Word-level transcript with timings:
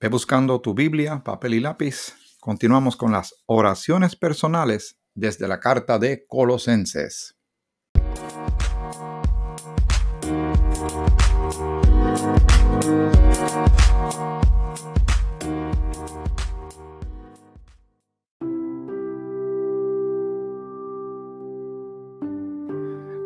Ve 0.00 0.08
buscando 0.08 0.60
tu 0.60 0.74
Biblia, 0.74 1.24
papel 1.24 1.54
y 1.54 1.60
lápiz. 1.60 2.14
Continuamos 2.38 2.96
con 2.96 3.10
las 3.10 3.34
oraciones 3.46 4.14
personales 4.14 4.96
desde 5.12 5.48
la 5.48 5.58
carta 5.58 5.98
de 5.98 6.24
Colosenses. 6.28 7.34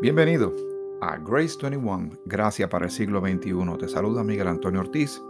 Bienvenido 0.00 0.54
a 1.02 1.18
Grace 1.18 1.58
21, 1.60 2.10
Gracias 2.24 2.70
para 2.70 2.86
el 2.86 2.90
siglo 2.90 3.20
XXI. 3.20 3.76
Te 3.78 3.88
saluda 3.90 4.24
Miguel 4.24 4.48
Antonio 4.48 4.80
Ortiz. 4.80 5.20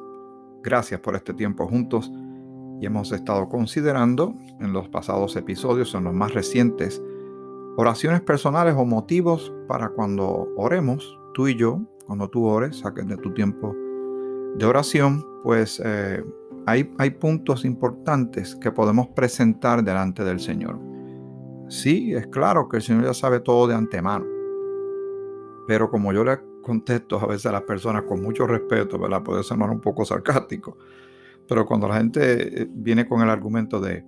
Gracias 0.62 1.00
por 1.00 1.16
este 1.16 1.34
tiempo 1.34 1.66
juntos 1.66 2.10
y 2.80 2.86
hemos 2.86 3.12
estado 3.12 3.48
considerando 3.48 4.34
en 4.60 4.72
los 4.72 4.88
pasados 4.88 5.36
episodios, 5.36 5.94
en 5.94 6.04
los 6.04 6.14
más 6.14 6.34
recientes, 6.34 7.02
oraciones 7.76 8.20
personales 8.20 8.74
o 8.76 8.84
motivos 8.84 9.52
para 9.68 9.88
cuando 9.90 10.48
oremos, 10.56 11.18
tú 11.34 11.48
y 11.48 11.56
yo, 11.56 11.80
cuando 12.06 12.28
tú 12.28 12.46
ores, 12.46 12.78
saques 12.78 13.06
de 13.06 13.16
tu 13.16 13.32
tiempo 13.34 13.74
de 14.56 14.66
oración, 14.66 15.24
pues 15.42 15.80
eh, 15.84 16.22
hay, 16.66 16.92
hay 16.98 17.10
puntos 17.10 17.64
importantes 17.64 18.54
que 18.56 18.70
podemos 18.70 19.08
presentar 19.08 19.82
delante 19.82 20.24
del 20.24 20.40
Señor. 20.40 20.78
Sí, 21.68 22.12
es 22.14 22.26
claro 22.26 22.68
que 22.68 22.76
el 22.78 22.82
Señor 22.82 23.04
ya 23.04 23.14
sabe 23.14 23.40
todo 23.40 23.66
de 23.66 23.74
antemano 23.74 24.32
pero 25.66 25.90
como 25.90 26.12
yo 26.12 26.24
le 26.24 26.32
contesto 26.62 27.18
a 27.18 27.26
veces 27.26 27.46
a 27.46 27.52
las 27.52 27.62
personas 27.62 28.02
con 28.02 28.22
mucho 28.22 28.46
respeto, 28.46 28.98
¿verdad? 28.98 29.22
Puede 29.22 29.42
sonar 29.42 29.70
un 29.70 29.80
poco 29.80 30.04
sarcástico. 30.04 30.78
Pero 31.48 31.66
cuando 31.66 31.88
la 31.88 31.98
gente 31.98 32.62
eh, 32.62 32.68
viene 32.70 33.06
con 33.06 33.20
el 33.20 33.28
argumento 33.28 33.80
de 33.80 34.04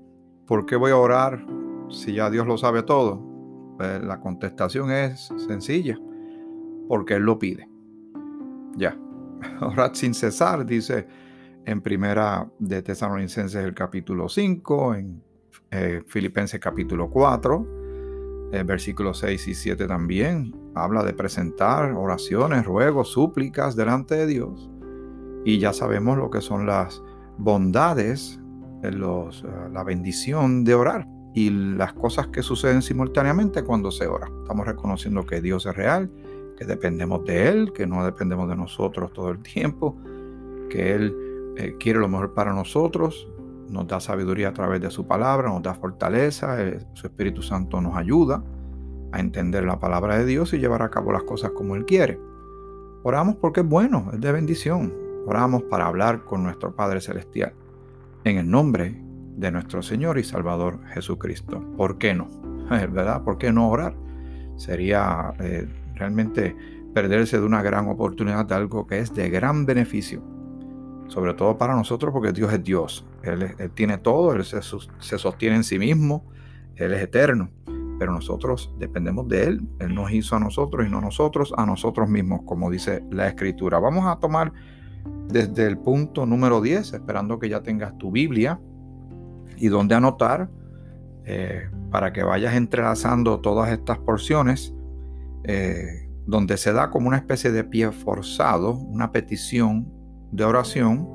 ¿por 0.46 0.64
qué 0.64 0.76
voy 0.76 0.92
a 0.92 0.96
orar 0.96 1.44
si 1.90 2.14
ya 2.14 2.30
Dios 2.30 2.46
lo 2.46 2.56
sabe 2.56 2.82
todo? 2.82 3.22
Pues 3.76 4.02
la 4.02 4.20
contestación 4.20 4.90
es 4.90 5.32
sencilla, 5.36 5.98
porque 6.88 7.14
Él 7.14 7.24
lo 7.24 7.38
pide. 7.38 7.68
Ya. 8.76 8.96
Orad 9.60 9.94
sin 9.94 10.14
cesar, 10.14 10.64
dice 10.64 11.06
en 11.66 11.80
primera 11.80 12.48
de 12.58 12.82
Tesalonicenses 12.82 13.64
el 13.64 13.74
capítulo 13.74 14.28
5, 14.28 14.94
en 14.94 15.22
eh, 15.70 16.02
Filipenses 16.06 16.60
capítulo 16.60 17.08
4, 17.10 17.66
el 18.52 18.60
eh, 18.60 18.62
versículos 18.64 19.18
6 19.18 19.48
y 19.48 19.54
7 19.54 19.86
también 19.86 20.63
habla 20.74 21.02
de 21.02 21.12
presentar 21.12 21.92
oraciones, 21.92 22.64
ruegos, 22.64 23.08
súplicas 23.08 23.76
delante 23.76 24.14
de 24.14 24.26
Dios. 24.26 24.70
Y 25.44 25.58
ya 25.58 25.72
sabemos 25.72 26.16
lo 26.18 26.30
que 26.30 26.40
son 26.40 26.66
las 26.66 27.02
bondades, 27.38 28.40
eh, 28.82 28.90
los, 28.90 29.44
eh, 29.44 29.48
la 29.72 29.84
bendición 29.84 30.64
de 30.64 30.74
orar 30.74 31.06
y 31.34 31.50
las 31.50 31.92
cosas 31.94 32.28
que 32.28 32.42
suceden 32.42 32.82
simultáneamente 32.82 33.62
cuando 33.62 33.90
se 33.90 34.06
ora. 34.06 34.28
Estamos 34.42 34.66
reconociendo 34.66 35.26
que 35.26 35.40
Dios 35.40 35.66
es 35.66 35.76
real, 35.76 36.10
que 36.56 36.64
dependemos 36.64 37.24
de 37.24 37.48
Él, 37.48 37.72
que 37.72 37.86
no 37.86 38.04
dependemos 38.04 38.48
de 38.48 38.56
nosotros 38.56 39.12
todo 39.12 39.30
el 39.30 39.40
tiempo, 39.42 39.96
que 40.70 40.94
Él 40.94 41.16
quiere 41.78 42.00
lo 42.00 42.08
mejor 42.08 42.34
para 42.34 42.52
nosotros 42.52 43.28
nos 43.68 43.86
da 43.86 44.00
sabiduría 44.00 44.48
a 44.48 44.52
través 44.52 44.80
de 44.80 44.90
su 44.90 45.06
palabra, 45.06 45.48
nos 45.48 45.62
da 45.62 45.74
fortaleza, 45.74 46.62
eh, 46.62 46.78
su 46.94 47.06
Espíritu 47.06 47.42
Santo 47.42 47.80
nos 47.80 47.96
ayuda 47.96 48.42
a 49.14 49.20
entender 49.20 49.64
la 49.64 49.80
palabra 49.80 50.18
de 50.18 50.26
Dios 50.26 50.52
y 50.52 50.58
llevar 50.58 50.82
a 50.82 50.90
cabo 50.90 51.12
las 51.12 51.22
cosas 51.22 51.50
como 51.52 51.76
Él 51.76 51.84
quiere. 51.84 52.20
Oramos 53.02 53.36
porque 53.36 53.60
es 53.60 53.66
bueno, 53.66 54.10
es 54.12 54.20
de 54.20 54.32
bendición. 54.32 54.92
Oramos 55.26 55.62
para 55.64 55.86
hablar 55.86 56.24
con 56.24 56.42
nuestro 56.42 56.74
Padre 56.74 57.00
Celestial. 57.00 57.52
En 58.24 58.38
el 58.38 58.50
nombre 58.50 59.00
de 59.36 59.50
nuestro 59.50 59.82
Señor 59.82 60.18
y 60.18 60.24
Salvador 60.24 60.80
Jesucristo. 60.92 61.62
¿Por 61.76 61.98
qué 61.98 62.14
no? 62.14 62.28
¿Verdad? 62.70 63.22
¿Por 63.22 63.38
qué 63.38 63.52
no 63.52 63.68
orar? 63.68 63.94
Sería 64.56 65.34
eh, 65.40 65.66
realmente 65.94 66.56
perderse 66.94 67.38
de 67.38 67.44
una 67.44 67.62
gran 67.62 67.88
oportunidad 67.88 68.46
de 68.46 68.54
algo 68.54 68.86
que 68.86 68.98
es 68.98 69.14
de 69.14 69.28
gran 69.28 69.66
beneficio 69.66 70.22
sobre 71.08 71.34
todo 71.34 71.56
para 71.58 71.74
nosotros 71.74 72.12
porque 72.12 72.32
Dios 72.32 72.52
es 72.52 72.62
Dios. 72.62 73.06
Él, 73.22 73.54
tiene 73.74 73.98
todo, 73.98 74.32
Él 74.32 74.44
se, 74.44 74.62
sostiene 74.62 75.56
en 75.56 75.64
sí 75.64 75.78
mismo, 75.78 76.24
Él 76.76 76.92
es 76.92 77.02
eterno, 77.02 77.50
pero 77.98 78.12
nosotros 78.12 78.74
dependemos 78.78 79.28
de 79.28 79.44
Él. 79.44 79.68
Él 79.78 79.94
nos 79.94 80.12
hizo 80.12 80.36
a 80.36 80.40
nosotros 80.40 80.86
y 80.86 80.90
no 80.90 81.00
nosotros 81.00 81.52
a 81.56 81.66
nosotros 81.66 82.08
mismos, 82.08 82.40
como 82.44 82.70
dice 82.70 83.04
la 83.10 83.28
Escritura. 83.28 83.78
Vamos 83.78 84.06
a 84.06 84.16
tomar 84.16 84.52
desde 85.28 85.66
el 85.66 85.78
punto 85.78 86.26
número 86.26 86.60
10, 86.60 86.94
esperando 86.94 87.38
que 87.38 87.48
ya 87.48 87.62
tengas 87.62 87.96
tu 87.98 88.10
Biblia 88.10 88.60
y 89.56 89.68
donde 89.68 89.94
anotar 89.94 90.50
eh, 91.24 91.68
para 91.90 92.12
que 92.12 92.22
vayas 92.22 92.54
entrelazando 92.54 93.40
todas 93.40 93.70
estas 93.70 93.98
porciones. 93.98 94.74
Eh, 95.44 96.04
donde 96.26 96.56
se 96.56 96.72
da 96.72 96.90
como 96.90 97.08
una 97.08 97.18
especie 97.18 97.50
de 97.50 97.64
pie 97.64 97.92
forzado, 97.92 98.72
una 98.72 99.12
petición 99.12 99.92
de 100.32 100.44
oración 100.44 101.08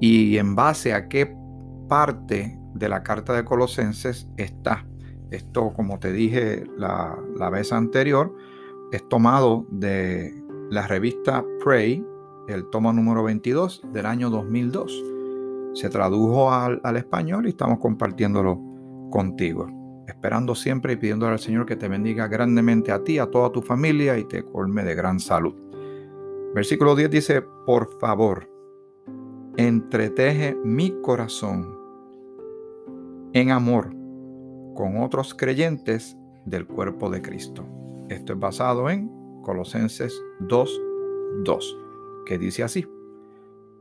y 0.00 0.38
en 0.38 0.54
base 0.54 0.94
a 0.94 1.08
qué 1.08 1.34
parte 1.88 2.58
de 2.74 2.88
la 2.88 3.02
carta 3.02 3.32
de 3.32 3.44
Colosenses 3.44 4.28
está. 4.36 4.86
Esto, 5.30 5.72
como 5.74 5.98
te 6.00 6.12
dije 6.12 6.64
la, 6.76 7.50
vez 7.50 7.72
anterior, 7.72 8.34
es 8.90 9.08
tomado 9.08 9.64
de 9.70 10.34
la 10.70 10.86
revista 10.88 11.44
Pray, 11.62 12.04
el 12.48 12.68
tomo 12.70 12.92
número 12.92 13.22
22 13.22 13.82
del 13.92 14.06
año 14.06 14.28
2002. 14.28 15.04
Se 15.74 15.88
tradujo 15.88 16.52
al, 16.52 16.80
al 16.82 16.96
español 16.96 17.46
y 17.46 17.50
estamos 17.50 17.78
compartiéndolo 17.78 18.60
contigo. 19.10 19.68
Esperando 20.08 20.56
siempre 20.56 20.94
y 20.94 20.96
pidiéndole 20.96 21.34
al 21.34 21.38
Señor 21.38 21.64
que 21.64 21.76
te 21.76 21.86
bendiga 21.86 22.26
grandemente 22.26 22.90
a 22.90 23.04
ti, 23.04 23.18
a 23.18 23.30
toda 23.30 23.52
tu 23.52 23.62
familia 23.62 24.18
y 24.18 24.24
te 24.24 24.42
colme 24.42 24.82
de 24.82 24.96
gran 24.96 25.20
salud. 25.20 25.54
Versículo 26.56 26.96
10 26.96 27.10
dice, 27.10 27.42
por 27.64 27.88
favor, 28.00 28.50
entreteje 29.56 30.56
mi 30.64 30.90
corazón 31.02 31.78
en 33.32 33.52
amor 33.52 33.99
con 34.80 34.96
otros 34.96 35.34
creyentes 35.34 36.16
del 36.46 36.66
cuerpo 36.66 37.10
de 37.10 37.20
Cristo. 37.20 37.66
Esto 38.08 38.32
es 38.32 38.38
basado 38.38 38.88
en 38.88 39.10
Colosenses 39.42 40.18
2.2, 40.40 42.24
que 42.24 42.38
dice 42.38 42.62
así, 42.62 42.88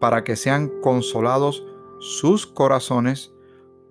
para 0.01 0.25
que 0.25 0.35
sean 0.35 0.69
consolados 0.81 1.65
sus 2.01 2.45
corazones 2.45 3.33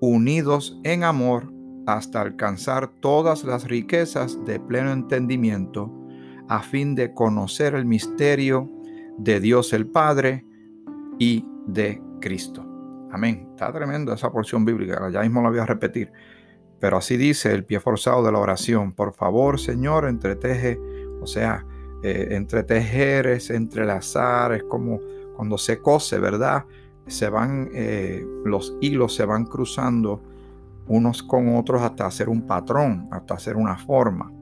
unidos 0.01 0.79
en 0.85 1.03
amor 1.03 1.51
hasta 1.87 2.21
alcanzar 2.21 2.89
todas 3.01 3.43
las 3.43 3.67
riquezas 3.67 4.45
de 4.45 4.61
pleno 4.61 4.93
entendimiento 4.93 5.91
a 6.47 6.61
fin 6.61 6.95
de 6.95 7.15
conocer 7.15 7.75
el 7.75 7.87
misterio 7.87 8.71
de 9.17 9.41
Dios 9.41 9.73
el 9.73 9.87
Padre 9.87 10.45
y 11.19 11.43
de 11.67 12.03
Cristo. 12.21 12.67
Amén. 13.11 13.49
Está 13.53 13.73
tremendo 13.73 14.13
esa 14.13 14.31
porción 14.31 14.67
bíblica, 14.67 15.09
ya 15.11 15.23
mismo 15.23 15.41
la 15.41 15.49
voy 15.49 15.59
a 15.59 15.65
repetir. 15.65 16.13
Pero 16.81 16.97
así 16.97 17.17
dice 17.17 17.53
el 17.53 17.65
pie 17.65 17.81
forzado 17.81 18.25
de 18.25 18.33
la 18.33 18.39
oración. 18.39 18.93
Por 18.93 19.13
favor, 19.13 19.59
Señor, 19.59 20.07
entreteje, 20.07 20.81
o 21.21 21.27
sea, 21.27 21.67
eh, 22.03 22.29
entrelazar, 23.51 24.53
es 24.53 24.63
como 24.65 25.01
cuando 25.35 25.59
se 25.59 25.81
cose, 25.81 26.19
¿verdad? 26.19 26.65
Se 27.07 27.29
van, 27.29 27.71
eh, 27.73 28.25
los 28.45 28.77
hilos 28.81 29.15
se 29.15 29.25
van 29.25 29.45
cruzando 29.45 30.21
unos 30.87 31.23
con 31.23 31.57
otros 31.57 31.83
hasta 31.83 32.07
hacer 32.07 32.29
un 32.29 32.47
patrón, 32.47 33.09
hasta 33.11 33.35
hacer 33.35 33.57
una 33.57 33.77
forma. 33.77 34.33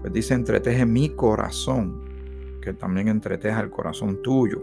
Pues 0.00 0.12
dice, 0.12 0.34
entreteje 0.34 0.86
mi 0.86 1.10
corazón, 1.10 2.04
que 2.62 2.72
también 2.72 3.08
entreteja 3.08 3.60
el 3.60 3.70
corazón 3.70 4.22
tuyo, 4.22 4.62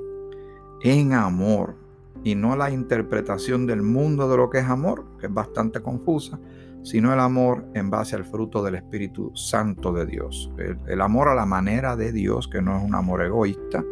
en 0.81 1.13
amor, 1.13 1.75
y 2.23 2.35
no 2.35 2.55
la 2.55 2.71
interpretación 2.71 3.65
del 3.65 3.81
mundo 3.81 4.29
de 4.29 4.37
lo 4.37 4.49
que 4.49 4.59
es 4.59 4.65
amor, 4.65 5.05
que 5.19 5.27
es 5.27 5.33
bastante 5.33 5.81
confusa, 5.81 6.39
sino 6.83 7.13
el 7.13 7.19
amor 7.19 7.65
en 7.73 7.89
base 7.89 8.15
al 8.15 8.25
fruto 8.25 8.63
del 8.63 8.75
Espíritu 8.75 9.31
Santo 9.35 9.91
de 9.93 10.05
Dios. 10.05 10.51
El, 10.87 11.01
amor 11.01 11.29
a 11.29 11.35
la 11.35 11.45
manera 11.45 11.95
de 11.95 12.11
Dios, 12.11 12.47
que 12.47 12.61
no 12.61 12.77
es 12.77 12.83
un 12.83 12.95
amor 12.95 13.23
egoísta, 13.23 13.83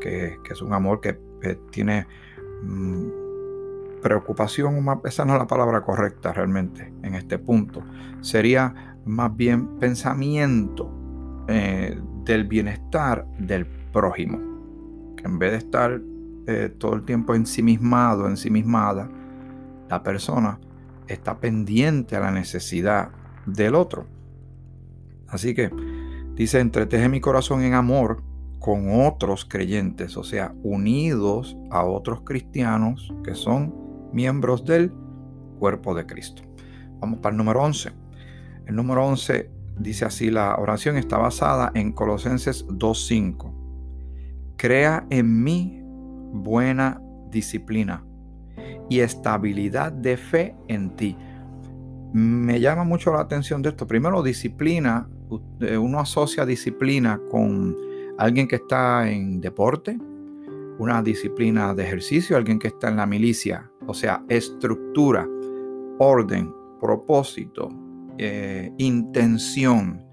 que, 0.00 0.38
es 0.48 0.62
un 0.62 0.72
amor 0.72 1.00
que, 1.00 1.18
tiene 1.70 2.06
mm, 2.62 4.00
preocupación, 4.02 4.84
esa 5.04 5.24
no 5.24 5.32
es 5.32 5.38
la 5.38 5.46
palabra 5.46 5.82
correcta 5.82 6.32
realmente 6.32 6.92
en 7.02 7.14
este 7.14 7.38
punto. 7.38 7.82
Sería 8.20 8.96
más 9.04 9.34
bien 9.34 9.78
pensamiento 9.78 10.90
eh, 11.48 11.98
del 12.24 12.44
bienestar 12.44 13.26
del 13.38 13.66
prójimo. 13.92 14.38
Que 15.16 15.24
en 15.26 15.38
vez 15.38 15.52
de 15.52 15.58
estar 15.58 16.00
eh, 16.50 16.68
todo 16.68 16.94
el 16.94 17.04
tiempo 17.04 17.34
ensimismado, 17.34 18.26
ensimismada, 18.26 19.08
la 19.88 20.02
persona 20.02 20.58
está 21.06 21.38
pendiente 21.38 22.16
a 22.16 22.20
la 22.20 22.30
necesidad 22.30 23.10
del 23.46 23.74
otro. 23.74 24.06
Así 25.28 25.54
que 25.54 25.70
dice, 26.34 26.60
entreteje 26.60 27.08
mi 27.08 27.20
corazón 27.20 27.62
en 27.62 27.74
amor 27.74 28.22
con 28.58 29.00
otros 29.06 29.44
creyentes, 29.44 30.16
o 30.16 30.24
sea, 30.24 30.54
unidos 30.62 31.56
a 31.70 31.84
otros 31.84 32.22
cristianos 32.22 33.12
que 33.24 33.34
son 33.34 33.74
miembros 34.12 34.64
del 34.64 34.92
cuerpo 35.58 35.94
de 35.94 36.06
Cristo. 36.06 36.42
Vamos 37.00 37.20
para 37.20 37.32
el 37.32 37.38
número 37.38 37.62
11. 37.62 37.92
El 38.66 38.76
número 38.76 39.06
11 39.06 39.50
dice 39.78 40.04
así, 40.04 40.30
la 40.30 40.56
oración 40.56 40.96
está 40.96 41.16
basada 41.16 41.72
en 41.74 41.92
Colosenses 41.92 42.66
2.5. 42.68 43.52
Crea 44.56 45.06
en 45.08 45.42
mí 45.42 45.79
buena 46.32 47.00
disciplina 47.30 48.04
y 48.88 49.00
estabilidad 49.00 49.92
de 49.92 50.16
fe 50.16 50.54
en 50.68 50.96
ti. 50.96 51.16
Me 52.12 52.60
llama 52.60 52.84
mucho 52.84 53.12
la 53.12 53.20
atención 53.20 53.62
de 53.62 53.70
esto. 53.70 53.86
Primero, 53.86 54.22
disciplina. 54.22 55.08
Eh, 55.60 55.78
uno 55.78 56.00
asocia 56.00 56.44
disciplina 56.44 57.20
con 57.30 57.76
alguien 58.18 58.48
que 58.48 58.56
está 58.56 59.08
en 59.08 59.40
deporte, 59.40 59.96
una 60.78 61.02
disciplina 61.02 61.72
de 61.72 61.84
ejercicio, 61.84 62.36
alguien 62.36 62.58
que 62.58 62.68
está 62.68 62.88
en 62.88 62.96
la 62.96 63.06
milicia. 63.06 63.70
O 63.86 63.94
sea, 63.94 64.24
estructura, 64.28 65.28
orden, 65.98 66.52
propósito, 66.80 67.68
eh, 68.18 68.72
intención. 68.78 70.04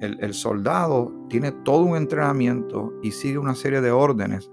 el 0.00 0.32
soldado 0.32 1.12
tiene 1.28 1.52
todo 1.52 1.82
un 1.82 1.94
entrenamiento 1.94 2.94
y 3.02 3.10
sigue 3.10 3.36
una 3.36 3.54
serie 3.54 3.82
de 3.82 3.90
órdenes 3.90 4.50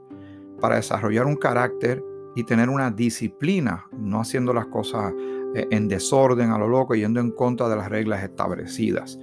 para 0.59 0.75
desarrollar 0.75 1.25
un 1.25 1.35
carácter 1.35 2.03
y 2.35 2.43
tener 2.43 2.69
una 2.69 2.91
disciplina, 2.91 3.85
no 3.91 4.21
haciendo 4.21 4.53
las 4.53 4.67
cosas 4.67 5.13
eh, 5.55 5.67
en 5.71 5.87
desorden 5.87 6.51
a 6.51 6.57
lo 6.57 6.67
loco, 6.67 6.95
yendo 6.95 7.19
en 7.19 7.31
contra 7.31 7.69
de 7.69 7.75
las 7.75 7.89
reglas 7.89 8.23
establecidas. 8.23 9.17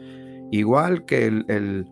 Igual 0.50 1.04
que 1.04 1.26
el, 1.26 1.90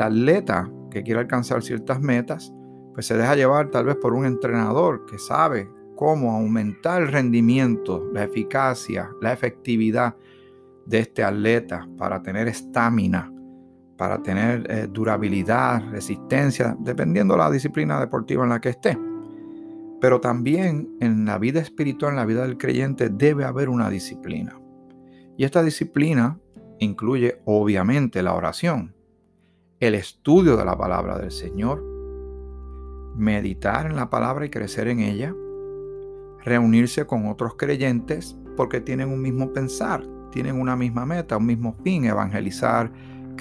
atleta 0.00 0.70
que 0.90 1.02
quiere 1.02 1.20
alcanzar 1.20 1.62
ciertas 1.62 2.00
metas, 2.00 2.52
pues 2.94 3.06
se 3.06 3.16
deja 3.16 3.36
llevar 3.36 3.70
tal 3.70 3.86
vez 3.86 3.96
por 3.96 4.14
un 4.14 4.26
entrenador 4.26 5.06
que 5.06 5.18
sabe 5.18 5.68
cómo 5.96 6.32
aumentar 6.32 7.02
el 7.02 7.08
rendimiento, 7.08 8.08
la 8.12 8.24
eficacia, 8.24 9.10
la 9.20 9.32
efectividad 9.32 10.14
de 10.86 10.98
este 10.98 11.22
atleta 11.22 11.88
para 11.96 12.22
tener 12.22 12.48
estamina, 12.48 13.31
para 13.96 14.22
tener 14.22 14.70
eh, 14.70 14.88
durabilidad, 14.90 15.82
resistencia, 15.90 16.76
dependiendo 16.80 17.34
de 17.34 17.38
la 17.38 17.50
disciplina 17.50 18.00
deportiva 18.00 18.44
en 18.44 18.50
la 18.50 18.60
que 18.60 18.70
esté. 18.70 18.98
Pero 20.00 20.20
también 20.20 20.96
en 21.00 21.24
la 21.24 21.38
vida 21.38 21.60
espiritual, 21.60 22.12
en 22.12 22.16
la 22.16 22.24
vida 22.24 22.42
del 22.42 22.58
creyente, 22.58 23.08
debe 23.08 23.44
haber 23.44 23.68
una 23.68 23.88
disciplina. 23.88 24.58
Y 25.36 25.44
esta 25.44 25.62
disciplina 25.62 26.38
incluye 26.78 27.40
obviamente 27.44 28.22
la 28.22 28.34
oración, 28.34 28.94
el 29.78 29.94
estudio 29.94 30.56
de 30.56 30.64
la 30.64 30.76
palabra 30.76 31.18
del 31.18 31.30
Señor, 31.30 31.82
meditar 33.16 33.86
en 33.86 33.96
la 33.96 34.10
palabra 34.10 34.46
y 34.46 34.50
crecer 34.50 34.88
en 34.88 35.00
ella, 35.00 35.34
reunirse 36.44 37.06
con 37.06 37.26
otros 37.26 37.54
creyentes 37.56 38.36
porque 38.56 38.80
tienen 38.80 39.08
un 39.08 39.20
mismo 39.20 39.52
pensar, 39.52 40.04
tienen 40.30 40.60
una 40.60 40.76
misma 40.76 41.06
meta, 41.06 41.36
un 41.36 41.46
mismo 41.46 41.76
fin, 41.84 42.04
evangelizar, 42.04 42.90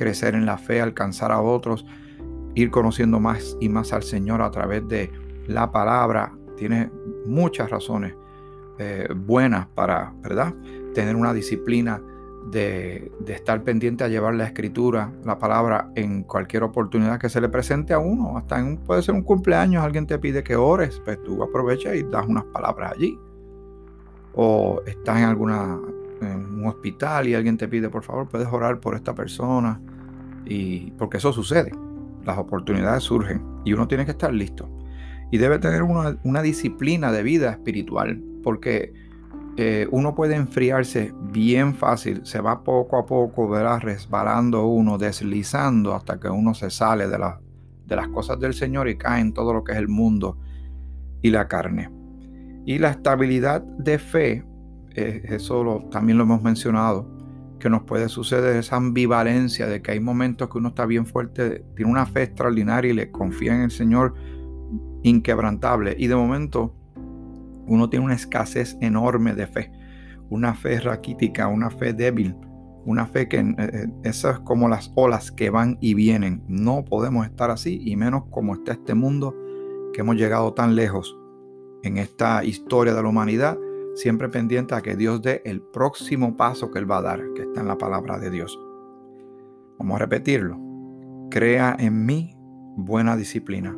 crecer 0.02 0.34
en 0.34 0.48
la 0.48 0.58
fe, 0.58 0.82
alcanzar 0.82 1.32
a 1.32 1.40
otros, 1.42 1.86
ir 2.56 2.72
conociendo 2.72 3.20
más 3.20 3.56
y 3.60 3.70
más 3.70 3.94
al 3.94 4.02
Señor 4.02 4.42
a 4.42 4.50
través 4.50 4.88
de 4.88 5.12
la 5.46 5.72
palabra, 5.72 6.34
tiene 6.58 6.90
muchas 7.28 7.70
razones 7.70 8.16
eh, 8.80 9.08
buenas 9.16 9.68
para, 9.68 10.12
¿verdad? 10.24 10.56
Tener 10.96 11.16
una 11.16 11.36
disciplina 11.36 12.02
de, 12.50 13.12
estar 13.28 13.64
pendiente 13.64 14.04
a 14.04 14.08
llevar 14.08 14.34
la 14.34 14.46
escritura, 14.46 15.12
la 15.24 15.38
palabra, 15.38 15.92
en 15.94 16.24
cualquier 16.24 16.64
oportunidad 16.64 17.20
que 17.20 17.30
se 17.30 17.40
le 17.40 17.48
presente 17.48 17.94
a 17.94 18.00
uno. 18.00 18.40
Hasta 18.40 18.60
en, 18.60 18.78
puede 18.78 19.04
ser 19.04 19.14
un 19.14 19.22
cumpleaños, 19.22 19.84
alguien 19.84 20.08
te 20.08 20.18
pide 20.18 20.44
que 20.44 20.56
ores, 20.56 21.00
pues 21.06 21.22
tú 21.22 21.44
aprovechas 21.44 21.96
y 21.96 22.02
das 22.02 22.26
unas 22.28 22.46
palabras 22.46 22.94
allí. 22.94 23.20
O 24.34 24.82
estás 24.88 25.20
en 25.20 25.26
alguna 25.26 25.80
en 26.22 26.60
un 26.60 26.68
hospital 26.68 27.28
y 27.28 27.36
alguien 27.36 27.58
te 27.58 27.68
pide, 27.68 27.90
por 27.90 28.04
favor, 28.04 28.28
puedes 28.28 28.48
orar 28.48 28.80
por 28.80 28.96
esta 28.96 29.14
persona. 29.16 29.80
Y 30.46 30.92
porque 30.92 31.18
eso 31.18 31.32
sucede. 31.34 31.72
Las 32.24 32.38
oportunidades 32.38 33.04
surgen 33.04 33.42
y 33.66 33.74
uno 33.74 33.88
tiene 33.88 34.06
que 34.06 34.12
estar 34.12 34.34
listo 34.34 34.70
y 35.32 35.38
debe 35.38 35.60
tener 35.60 35.82
una, 35.82 36.42
disciplina 36.42 37.12
de 37.12 37.24
vida 37.24 37.52
espiritual, 37.52 38.22
porque 38.44 38.94
eh, 39.56 39.88
uno 39.90 40.14
puede 40.14 40.36
enfriarse 40.36 41.14
bien 41.32 41.74
fácil, 41.74 42.26
se 42.26 42.42
va 42.42 42.64
poco 42.64 42.98
a 42.98 43.06
poco, 43.06 43.48
verá, 43.48 43.80
resbalando 43.80 44.68
uno, 44.68 44.98
deslizando 44.98 45.96
hasta 45.96 46.20
que 46.20 46.30
uno 46.30 46.54
se 46.54 46.70
sale 46.70 47.08
de, 47.08 47.18
de 47.86 47.96
las 47.96 48.10
cosas 48.10 48.40
del 48.42 48.54
Señor 48.54 48.90
y 48.90 48.98
cae 48.98 49.22
en 49.22 49.34
todo 49.34 49.54
lo 49.54 49.64
que 49.64 49.72
es 49.72 49.78
el 49.78 49.88
mundo 49.88 50.38
y 51.22 51.30
la 51.30 51.48
carne. 51.48 51.90
Y 52.66 52.78
la 52.78 52.90
estabilidad 52.90 53.62
de 53.62 54.00
fe, 54.00 54.46
eh, 54.96 55.24
eso 55.26 55.88
también 55.92 56.18
lo 56.18 56.24
hemos 56.24 56.42
mencionado, 56.42 57.10
que 57.60 57.70
nos 57.70 57.84
puede 57.84 58.10
suceder 58.10 58.56
esa 58.56 58.78
ambivalencia 58.78 59.68
de 59.68 59.82
que 59.82 59.92
hay 59.92 60.00
momentos 60.00 60.50
que 60.50 60.58
uno 60.58 60.70
está 60.70 60.86
bien 60.86 61.06
fuerte, 61.06 61.64
tiene 61.76 61.92
una 61.92 62.06
fe 62.06 62.24
extraordinaria 62.24 62.92
y 62.92 62.96
le 62.96 63.12
confía 63.12 63.54
en 63.56 63.62
el 63.62 63.72
Señor 63.72 64.16
inquebrantable 65.04 65.96
y 65.98 66.08
de 66.08 66.16
momento 66.16 66.76
uno 67.68 67.90
tiene 67.90 68.06
una 68.06 68.16
escasez 68.16 68.78
enorme 68.82 69.34
de 69.34 69.48
fe, 69.48 69.72
una 70.30 70.54
fe 70.54 70.80
raquítica, 70.80 71.48
una 71.48 71.70
fe 71.70 71.94
débil, 71.94 72.36
una 72.86 73.06
fe 73.06 73.28
que 73.28 73.40
eh, 73.40 73.56
eh, 73.58 73.88
es 74.04 74.26
como 74.44 74.68
las 74.68 74.92
olas 74.96 75.32
que 75.32 75.50
van 75.50 75.78
y 75.82 75.94
vienen. 75.94 76.44
No 76.48 76.84
podemos 76.84 77.26
estar 77.26 77.52
así 77.52 77.80
y 77.84 77.96
menos 77.96 78.24
como 78.30 78.56
está 78.56 78.74
este 78.74 78.94
mundo 78.94 79.36
que 79.94 80.02
hemos 80.02 80.16
llegado 80.16 80.54
tan 80.54 80.76
lejos 80.76 81.18
en 81.84 81.98
esta 81.98 82.44
historia 82.44 82.94
de 82.94 83.02
la 83.02 83.10
humanidad, 83.10 83.58
siempre 83.96 84.30
pendiente 84.30 84.76
a 84.76 84.82
que 84.82 84.96
Dios 84.96 85.22
dé 85.22 85.42
el 85.46 85.62
próximo 85.62 86.38
paso 86.38 86.72
que 86.72 86.80
Él 86.80 86.90
va 86.90 86.98
a 86.98 87.02
dar, 87.02 87.22
que 87.36 87.44
está 87.44 87.62
en 87.62 87.68
la 87.68 87.78
palabra 87.78 88.18
de 88.18 88.30
Dios. 88.30 88.60
Vamos 89.78 89.96
a 89.96 90.00
repetirlo. 90.00 90.60
Crea 91.30 91.76
en 91.80 92.06
mí 92.06 92.36
buena 92.76 93.16
disciplina 93.16 93.78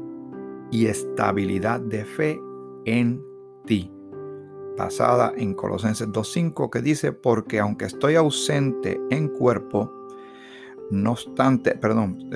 y 0.72 0.88
estabilidad 0.88 1.80
de 1.80 2.06
fe 2.06 2.40
en 2.86 3.22
ti. 3.66 3.92
Basada 4.78 5.34
en 5.38 5.54
Colosenses 5.54 6.08
2.5 6.10 6.70
que 6.70 6.82
dice, 6.82 7.12
porque 7.12 7.60
aunque 7.60 7.86
estoy 7.86 8.16
ausente 8.16 9.00
en 9.12 9.28
cuerpo, 9.30 9.92
no 10.90 11.12
obstante, 11.12 11.76
perdón, 11.76 12.30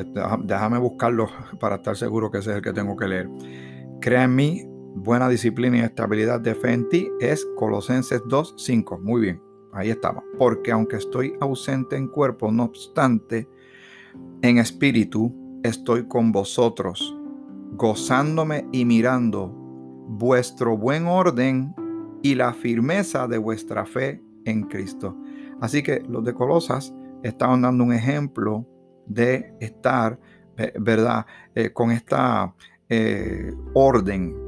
déjame 0.43 0.77
buscarlo 0.77 1.27
para 1.59 1.75
estar 1.75 1.97
seguro 1.97 2.31
que 2.31 2.39
ese 2.39 2.51
es 2.51 2.57
el 2.57 2.61
que 2.61 2.73
tengo 2.73 2.95
que 2.95 3.07
leer. 3.07 3.29
Crea 3.99 4.23
en 4.23 4.35
mí 4.35 4.76
buena 4.97 5.29
disciplina 5.29 5.77
y 5.77 5.81
estabilidad 5.81 6.41
de 6.41 6.55
fe 6.55 6.73
en 6.73 6.89
ti 6.89 7.11
es 7.19 7.47
Colosenses 7.55 8.23
2.5. 8.23 8.99
Muy 8.99 9.21
bien, 9.21 9.41
ahí 9.73 9.89
estaba. 9.89 10.23
Porque 10.37 10.71
aunque 10.71 10.97
estoy 10.97 11.33
ausente 11.39 11.95
en 11.95 12.07
cuerpo, 12.07 12.51
no 12.51 12.65
obstante, 12.65 13.47
en 14.41 14.57
espíritu 14.57 15.33
estoy 15.63 16.07
con 16.07 16.31
vosotros 16.31 17.15
gozándome 17.73 18.67
y 18.71 18.85
mirando 18.85 19.49
vuestro 20.07 20.77
buen 20.77 21.05
orden 21.05 21.75
y 22.23 22.35
la 22.35 22.53
firmeza 22.53 23.27
de 23.27 23.37
vuestra 23.37 23.85
fe 23.85 24.21
en 24.45 24.63
Cristo. 24.63 25.15
Así 25.61 25.83
que 25.83 26.01
los 26.07 26.23
de 26.23 26.33
Colosas 26.33 26.93
estaban 27.23 27.61
dando 27.61 27.83
un 27.83 27.93
ejemplo 27.93 28.65
de 29.05 29.53
estar, 29.59 30.19
eh, 30.57 30.73
¿verdad? 30.79 31.25
Eh, 31.55 31.71
con 31.71 31.91
esta 31.91 32.53
eh, 32.89 33.53
orden. 33.73 34.46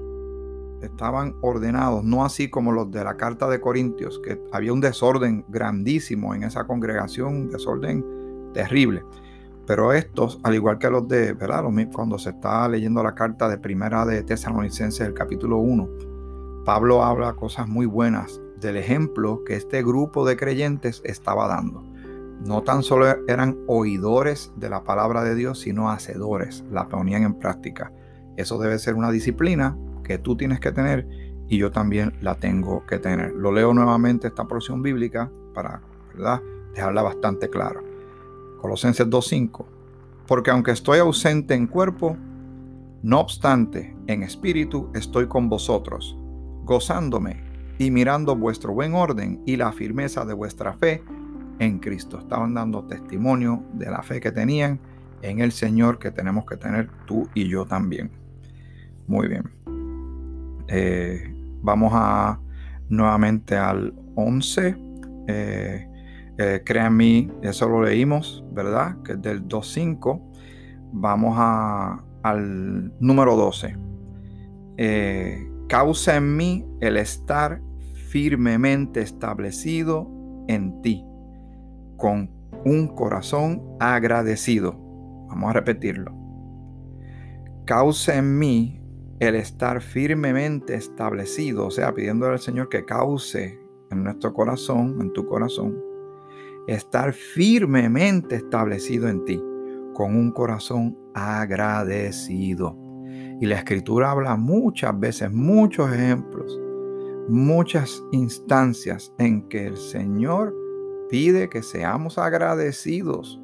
Estaban 0.82 1.36
ordenados, 1.42 2.04
no 2.04 2.24
así 2.24 2.50
como 2.50 2.72
los 2.72 2.90
de 2.92 3.04
la 3.04 3.18
carta 3.18 3.50
de 3.50 3.60
Corintios, 3.60 4.20
que 4.24 4.42
había 4.52 4.74
un 4.74 4.82
desorden 4.82 5.46
grandísimo 5.50 6.34
en 6.34 6.44
esa 6.44 6.66
congregación, 6.66 7.36
un 7.36 7.50
desorden 7.50 8.06
terrible. 8.54 9.04
Pero 9.68 9.94
estos, 9.94 10.40
al 10.44 10.56
igual 10.56 10.80
que 10.80 10.90
los 10.90 11.08
de, 11.08 11.34
¿verdad? 11.34 11.64
Cuando 11.94 12.18
se 12.18 12.32
está 12.32 12.68
leyendo 12.68 13.04
la 13.04 13.14
carta 13.14 13.48
de 13.48 13.58
primera 13.58 14.06
de 14.06 14.24
Tesalonicenses, 14.24 15.06
el 15.06 15.14
capítulo 15.14 15.58
1, 15.58 15.90
Pablo 16.66 17.04
habla 17.04 17.34
cosas 17.34 17.68
muy 17.68 17.86
buenas 17.86 18.42
del 18.60 18.78
ejemplo 18.78 19.44
que 19.44 19.56
este 19.56 19.84
grupo 19.84 20.26
de 20.26 20.38
creyentes 20.38 21.02
estaba 21.06 21.48
dando. 21.48 21.84
No 22.46 22.64
tan 22.64 22.84
solo 22.84 23.06
eran 23.28 23.58
oidores 23.68 24.54
de 24.56 24.70
la 24.70 24.84
palabra 24.84 25.24
de 25.24 25.36
Dios, 25.36 25.60
sino 25.60 25.90
hacedores, 25.90 26.64
la 26.72 26.88
ponían 26.88 27.24
en 27.24 27.34
práctica. 27.36 27.92
Eso 28.38 28.58
debe 28.58 28.80
ser 28.80 28.96
una 28.96 29.12
disciplina 29.12 29.78
que 30.10 30.18
tú 30.18 30.36
tienes 30.36 30.60
que 30.60 30.72
tener 30.72 31.08
y 31.48 31.60
yo 31.60 31.70
también 31.70 32.16
la 32.20 32.34
tengo 32.34 32.84
que 32.88 32.98
tener. 32.98 33.32
Lo 33.32 33.52
leo 33.52 33.76
nuevamente 33.76 34.28
esta 34.28 34.48
porción 34.48 34.82
bíblica 34.82 35.30
para 35.54 35.84
¿verdad? 36.16 36.42
dejarla 36.74 37.04
bastante 37.04 37.48
clara. 37.48 37.80
Colosenses 38.60 39.08
2.5. 39.08 39.66
Porque 40.26 40.50
aunque 40.50 40.72
estoy 40.72 40.98
ausente 40.98 41.54
en 41.54 41.68
cuerpo, 41.68 42.18
no 43.04 43.20
obstante, 43.20 43.96
en 44.08 44.24
espíritu 44.24 44.90
estoy 44.96 45.28
con 45.28 45.48
vosotros, 45.48 46.18
gozándome 46.64 47.44
y 47.78 47.92
mirando 47.92 48.36
vuestro 48.36 48.74
buen 48.74 48.96
orden 48.96 49.44
y 49.46 49.58
la 49.58 49.72
firmeza 49.72 50.26
de 50.26 50.34
vuestra 50.34 50.74
fe 50.74 51.04
en 51.60 51.78
Cristo. 51.78 52.18
Estaban 52.18 52.56
dando 52.56 52.84
testimonio 52.86 53.64
de 53.74 53.92
la 53.92 54.02
fe 54.02 54.20
que 54.20 54.32
tenían 54.32 54.80
en 55.22 55.40
el 55.40 55.52
Señor 55.52 56.00
que 56.00 56.10
tenemos 56.10 56.48
que 56.48 56.58
tener 56.58 56.90
tú 57.06 57.30
y 57.36 57.48
yo 57.48 57.66
también. 57.66 58.10
Muy 59.06 59.28
bien. 59.28 59.59
Eh, 60.72 61.34
vamos 61.62 61.92
a 61.96 62.40
nuevamente 62.90 63.58
al 63.58 63.94
11. 64.16 64.76
Eh, 65.28 65.88
eh, 66.38 66.64
eso 67.42 67.68
lo 67.68 67.84
leímos, 67.84 68.44
¿verdad? 68.52 69.02
Que 69.04 69.14
es 69.14 69.22
del 69.22 69.48
2.5. 69.48 70.22
Vamos 70.94 71.36
a, 71.38 72.04
al 72.24 72.94
número 73.00 73.36
12. 73.36 73.76
causa 75.68 76.16
en 76.16 76.38
mí 76.38 76.66
el 76.82 76.98
estar 76.98 77.62
firmemente 78.10 79.02
establecido 79.02 80.10
en 80.48 80.82
ti, 80.82 81.04
con 81.98 82.32
un 82.66 82.88
corazón 82.88 83.62
agradecido. 83.80 84.76
Vamos 85.28 85.50
a 85.50 85.54
repetirlo. 85.54 86.16
Causa 87.66 88.16
en 88.16 88.40
mí 88.40 88.79
el 89.20 89.36
estar 89.36 89.82
firmemente 89.82 90.76
establecido, 90.76 91.68
o 91.68 91.72
sea, 91.72 91.94
pidiéndole 91.94 92.34
al 92.34 92.40
Señor 92.40 92.70
que 92.70 92.86
cause 92.86 93.60
en 93.92 94.04
nuestro 94.04 94.34
corazón, 94.34 94.98
en 95.02 95.12
tu 95.12 95.26
corazón, 95.28 95.78
estar 96.68 97.14
firmemente 97.14 98.38
establecido 98.38 99.10
en 99.10 99.26
ti, 99.26 99.44
con 99.94 100.16
un 100.16 100.32
corazón 100.32 100.98
agradecido. 101.14 102.78
Y 103.42 103.46
la 103.46 103.56
escritura 103.56 104.12
habla 104.12 104.36
muchas 104.38 104.98
veces, 104.98 105.32
muchos 105.32 105.92
ejemplos, 105.92 106.60
muchas 107.28 108.02
instancias 108.12 109.14
en 109.18 109.48
que 109.50 109.68
el 109.68 109.78
Señor 109.78 110.56
pide 111.10 111.50
que 111.50 111.62
seamos 111.62 112.18
agradecidos, 112.18 113.42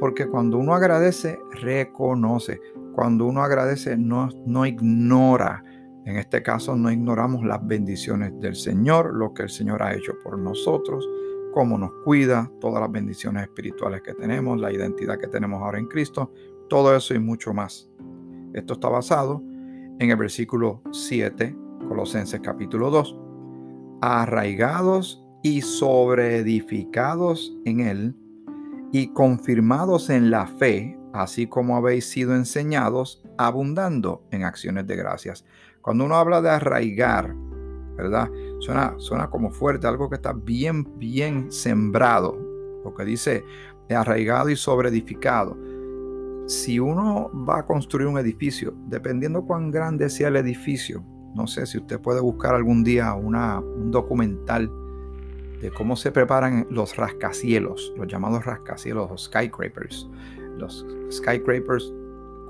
porque 0.00 0.26
cuando 0.26 0.58
uno 0.58 0.74
agradece, 0.74 1.38
reconoce. 1.52 2.60
Cuando 2.94 3.26
uno 3.26 3.42
agradece, 3.42 3.96
no, 3.96 4.28
no 4.46 4.66
ignora. 4.66 5.62
En 6.04 6.16
este 6.16 6.42
caso, 6.42 6.76
no 6.76 6.90
ignoramos 6.90 7.44
las 7.44 7.66
bendiciones 7.66 8.32
del 8.40 8.54
Señor, 8.54 9.14
lo 9.14 9.32
que 9.32 9.44
el 9.44 9.48
Señor 9.48 9.82
ha 9.82 9.94
hecho 9.94 10.12
por 10.22 10.38
nosotros, 10.38 11.08
cómo 11.52 11.78
nos 11.78 11.90
cuida, 12.04 12.50
todas 12.60 12.80
las 12.80 12.92
bendiciones 12.92 13.44
espirituales 13.44 14.02
que 14.02 14.14
tenemos, 14.14 14.60
la 14.60 14.72
identidad 14.72 15.18
que 15.18 15.28
tenemos 15.28 15.62
ahora 15.62 15.78
en 15.78 15.86
Cristo, 15.86 16.32
todo 16.68 16.94
eso 16.94 17.14
y 17.14 17.18
mucho 17.18 17.54
más. 17.54 17.90
Esto 18.52 18.74
está 18.74 18.88
basado 18.88 19.42
en 19.98 20.10
el 20.10 20.16
versículo 20.16 20.82
7, 20.92 21.56
Colosenses 21.88 22.40
capítulo 22.40 22.90
2. 22.90 23.16
Arraigados 24.02 25.24
y 25.42 25.60
sobreedificados 25.60 27.56
en 27.64 27.80
él 27.80 28.16
y 28.92 29.08
confirmados 29.08 30.10
en 30.10 30.30
la 30.30 30.46
fe, 30.46 30.93
así 31.14 31.46
como 31.46 31.76
habéis 31.76 32.10
sido 32.10 32.34
enseñados, 32.34 33.24
abundando 33.38 34.24
en 34.32 34.44
acciones 34.44 34.86
de 34.86 34.96
gracias. 34.96 35.44
Cuando 35.80 36.04
uno 36.04 36.16
habla 36.16 36.42
de 36.42 36.50
arraigar, 36.50 37.34
¿verdad? 37.96 38.28
Suena, 38.58 38.94
suena 38.98 39.30
como 39.30 39.50
fuerte, 39.50 39.86
algo 39.86 40.10
que 40.10 40.16
está 40.16 40.32
bien, 40.32 40.98
bien 40.98 41.52
sembrado. 41.52 42.36
Lo 42.84 42.92
que 42.94 43.04
dice 43.04 43.44
arraigado 43.90 44.50
y 44.50 44.56
sobreedificado. 44.56 45.56
Si 46.46 46.80
uno 46.80 47.30
va 47.48 47.60
a 47.60 47.66
construir 47.66 48.08
un 48.08 48.18
edificio, 48.18 48.74
dependiendo 48.88 49.46
cuán 49.46 49.70
grande 49.70 50.10
sea 50.10 50.28
el 50.28 50.36
edificio, 50.36 51.04
no 51.34 51.46
sé 51.46 51.66
si 51.66 51.78
usted 51.78 52.00
puede 52.00 52.20
buscar 52.20 52.54
algún 52.54 52.82
día 52.82 53.14
una, 53.14 53.60
un 53.60 53.90
documental 53.90 54.70
de 55.60 55.70
cómo 55.70 55.96
se 55.96 56.10
preparan 56.10 56.66
los 56.70 56.96
rascacielos, 56.96 57.92
los 57.96 58.08
llamados 58.08 58.44
rascacielos, 58.44 59.10
los 59.10 59.24
skyscrapers. 59.24 60.08
Los 60.58 60.86
skyscrapers, 61.10 61.92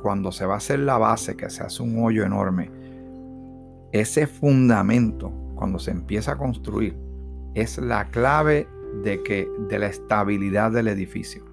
cuando 0.03 0.33
se 0.33 0.47
va 0.47 0.55
a 0.55 0.57
hacer 0.59 0.81
la 0.81 0.99
base, 0.99 1.37
que 1.37 1.51
se 1.51 1.63
hace 1.63 1.83
un 1.83 2.03
hoyo 2.03 2.25
enorme, 2.25 2.71
ese 3.93 4.27
fundamento, 4.27 5.33
cuando 5.55 5.79
se 5.79 5.93
empieza 5.93 6.33
a 6.33 6.37
construir, 6.37 6.97
es 7.55 7.79
la 7.79 8.11
clave 8.11 8.67
de, 9.03 9.23
que, 9.23 9.49
de 9.69 9.79
la 9.79 9.87
estabilidad 9.87 10.73
del 10.73 10.89
edificio. 10.89 11.45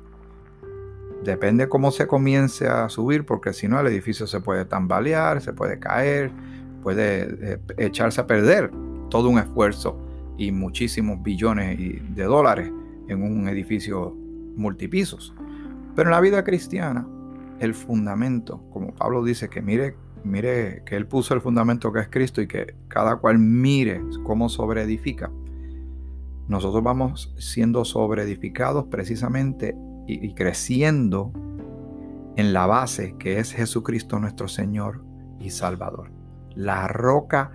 Depende 1.23 1.69
cómo 1.69 1.91
se 1.91 2.07
comience 2.07 2.67
a 2.67 2.89
subir, 2.89 3.25
porque 3.25 3.53
si 3.53 3.67
no 3.67 3.79
el 3.79 3.87
edificio 3.87 4.25
se 4.25 4.41
puede 4.41 4.65
tambalear, 4.65 5.39
se 5.41 5.53
puede 5.53 5.77
caer, 5.79 6.31
puede 6.81 7.53
eh, 7.53 7.59
echarse 7.77 8.21
a 8.21 8.27
perder 8.27 8.71
todo 9.09 9.29
un 9.29 9.37
esfuerzo 9.37 9.99
y 10.37 10.51
muchísimos 10.51 11.21
billones 11.21 11.77
de 12.15 12.23
dólares 12.23 12.71
en 13.07 13.21
un 13.21 13.47
edificio 13.47 14.15
multipisos. 14.55 15.33
Pero 15.95 16.09
en 16.09 16.11
la 16.11 16.21
vida 16.21 16.43
cristiana, 16.43 17.07
el 17.59 17.73
fundamento, 17.73 18.63
como 18.71 18.93
Pablo 18.93 19.23
dice, 19.23 19.49
que 19.49 19.61
mire, 19.61 19.95
mire 20.23 20.83
que 20.85 20.95
él 20.95 21.07
puso 21.07 21.33
el 21.33 21.41
fundamento 21.41 21.91
que 21.91 21.99
es 21.99 22.07
Cristo 22.09 22.41
y 22.41 22.47
que 22.47 22.75
cada 22.87 23.17
cual 23.17 23.39
mire 23.39 24.01
cómo 24.23 24.49
sobreedifica. 24.49 25.31
Nosotros 26.47 26.83
vamos 26.83 27.33
siendo 27.37 27.85
sobreedificados 27.85 28.85
precisamente 28.85 29.75
y, 30.07 30.25
y 30.25 30.33
creciendo 30.33 31.31
en 32.35 32.53
la 32.53 32.65
base 32.65 33.15
que 33.17 33.39
es 33.39 33.53
Jesucristo 33.53 34.19
nuestro 34.19 34.47
Señor 34.47 35.03
y 35.39 35.51
Salvador. 35.51 36.11
La 36.55 36.87
roca 36.87 37.51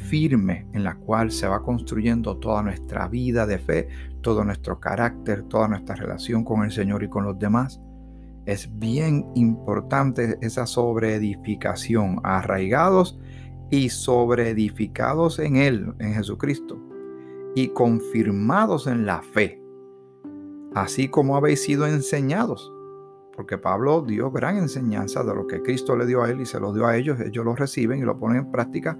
firme 0.00 0.66
en 0.72 0.82
la 0.82 0.96
cual 0.96 1.30
se 1.30 1.46
va 1.46 1.62
construyendo 1.62 2.38
toda 2.38 2.62
nuestra 2.62 3.06
vida 3.08 3.46
de 3.46 3.58
fe, 3.58 3.88
todo 4.22 4.44
nuestro 4.44 4.80
carácter, 4.80 5.42
toda 5.44 5.68
nuestra 5.68 5.94
relación 5.94 6.44
con 6.44 6.64
el 6.64 6.72
Señor 6.72 7.04
y 7.04 7.08
con 7.08 7.24
los 7.24 7.38
demás. 7.38 7.80
Es 8.46 8.68
bien 8.78 9.26
importante 9.34 10.38
esa 10.40 10.66
sobreedificación, 10.66 12.20
arraigados 12.24 13.18
y 13.70 13.90
sobreedificados 13.90 15.38
en 15.38 15.56
Él, 15.56 15.94
en 15.98 16.14
Jesucristo, 16.14 16.80
y 17.54 17.68
confirmados 17.68 18.86
en 18.86 19.06
la 19.06 19.22
fe, 19.22 19.62
así 20.74 21.08
como 21.08 21.36
habéis 21.36 21.62
sido 21.62 21.86
enseñados. 21.86 22.72
Porque 23.36 23.58
Pablo 23.58 24.02
dio 24.02 24.30
gran 24.30 24.58
enseñanza 24.58 25.22
de 25.22 25.34
lo 25.34 25.46
que 25.46 25.62
Cristo 25.62 25.96
le 25.96 26.06
dio 26.06 26.22
a 26.22 26.30
él 26.30 26.40
y 26.42 26.46
se 26.46 26.60
lo 26.60 26.74
dio 26.74 26.86
a 26.86 26.96
ellos, 26.96 27.18
ellos 27.20 27.44
lo 27.44 27.54
reciben 27.54 28.00
y 28.00 28.02
lo 28.02 28.18
ponen 28.18 28.38
en 28.38 28.50
práctica 28.50 28.98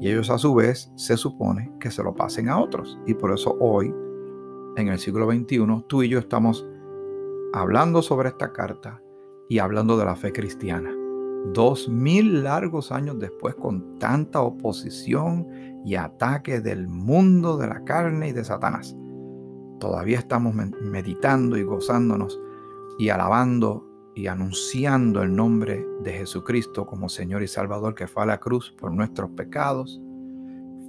y 0.00 0.08
ellos 0.08 0.30
a 0.30 0.38
su 0.38 0.54
vez 0.54 0.92
se 0.96 1.16
supone 1.16 1.72
que 1.80 1.90
se 1.90 2.02
lo 2.02 2.14
pasen 2.14 2.48
a 2.48 2.60
otros. 2.60 2.98
Y 3.06 3.14
por 3.14 3.32
eso 3.32 3.56
hoy, 3.60 3.92
en 4.76 4.88
el 4.88 4.98
siglo 4.98 5.30
XXI, 5.30 5.84
tú 5.88 6.02
y 6.02 6.08
yo 6.08 6.18
estamos 6.18 6.66
hablando 7.52 8.02
sobre 8.02 8.28
esta 8.28 8.52
carta 8.52 9.00
y 9.48 9.58
hablando 9.58 9.96
de 9.96 10.04
la 10.04 10.14
fe 10.14 10.32
cristiana. 10.32 10.94
Dos 11.52 11.88
mil 11.88 12.44
largos 12.44 12.92
años 12.92 13.18
después, 13.18 13.54
con 13.54 13.98
tanta 13.98 14.40
oposición 14.40 15.46
y 15.84 15.94
ataque 15.94 16.60
del 16.60 16.88
mundo, 16.88 17.56
de 17.56 17.68
la 17.68 17.84
carne 17.84 18.28
y 18.28 18.32
de 18.32 18.44
Satanás, 18.44 18.96
todavía 19.80 20.18
estamos 20.18 20.54
meditando 20.54 21.56
y 21.56 21.62
gozándonos 21.62 22.38
y 22.98 23.08
alabando 23.08 23.87
y 24.18 24.26
anunciando 24.26 25.22
el 25.22 25.36
nombre 25.36 25.86
de 26.02 26.12
Jesucristo 26.12 26.86
como 26.86 27.08
Señor 27.08 27.44
y 27.44 27.46
Salvador 27.46 27.94
que 27.94 28.08
fue 28.08 28.24
a 28.24 28.26
la 28.26 28.40
cruz 28.40 28.74
por 28.76 28.90
nuestros 28.92 29.30
pecados, 29.30 30.02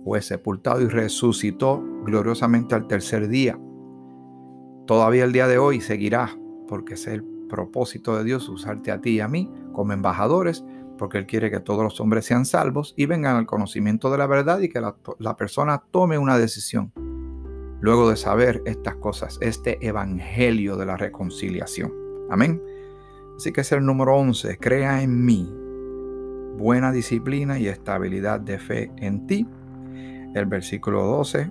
fue 0.03 0.19
sepultado 0.23 0.81
y 0.81 0.87
resucitó 0.87 1.79
gloriosamente 2.05 2.73
al 2.73 2.87
tercer 2.87 3.27
día. 3.27 3.59
Todavía 4.87 5.25
el 5.25 5.31
día 5.31 5.47
de 5.47 5.59
hoy 5.59 5.79
seguirá, 5.79 6.35
porque 6.67 6.95
es 6.95 7.05
el 7.05 7.23
propósito 7.47 8.17
de 8.17 8.23
Dios 8.23 8.49
usarte 8.49 8.91
a 8.91 8.99
ti 8.99 9.11
y 9.11 9.19
a 9.19 9.27
mí 9.27 9.47
como 9.73 9.93
embajadores, 9.93 10.65
porque 10.97 11.19
Él 11.19 11.27
quiere 11.27 11.51
que 11.51 11.59
todos 11.59 11.83
los 11.83 12.01
hombres 12.01 12.25
sean 12.25 12.45
salvos 12.45 12.95
y 12.97 13.05
vengan 13.05 13.35
al 13.35 13.45
conocimiento 13.45 14.09
de 14.09 14.17
la 14.17 14.25
verdad 14.25 14.59
y 14.59 14.69
que 14.69 14.81
la, 14.81 14.95
la 15.19 15.37
persona 15.37 15.83
tome 15.91 16.17
una 16.17 16.39
decisión 16.39 16.91
luego 17.79 18.09
de 18.09 18.17
saber 18.17 18.63
estas 18.65 18.95
cosas, 18.95 19.37
este 19.39 19.77
evangelio 19.85 20.77
de 20.77 20.87
la 20.87 20.97
reconciliación. 20.97 21.93
Amén. 22.31 22.59
Así 23.39 23.53
que 23.53 23.61
es 23.61 23.71
el 23.71 23.85
número 23.85 24.17
11. 24.17 24.57
Crea 24.57 25.01
en 25.01 25.23
mí 25.23 25.49
buena 26.57 26.91
disciplina 26.91 27.57
y 27.57 27.69
estabilidad 27.69 28.41
de 28.41 28.59
fe 28.59 28.91
en 28.97 29.27
ti. 29.27 29.47
El 30.35 30.45
versículo 30.45 31.05
12, 31.05 31.49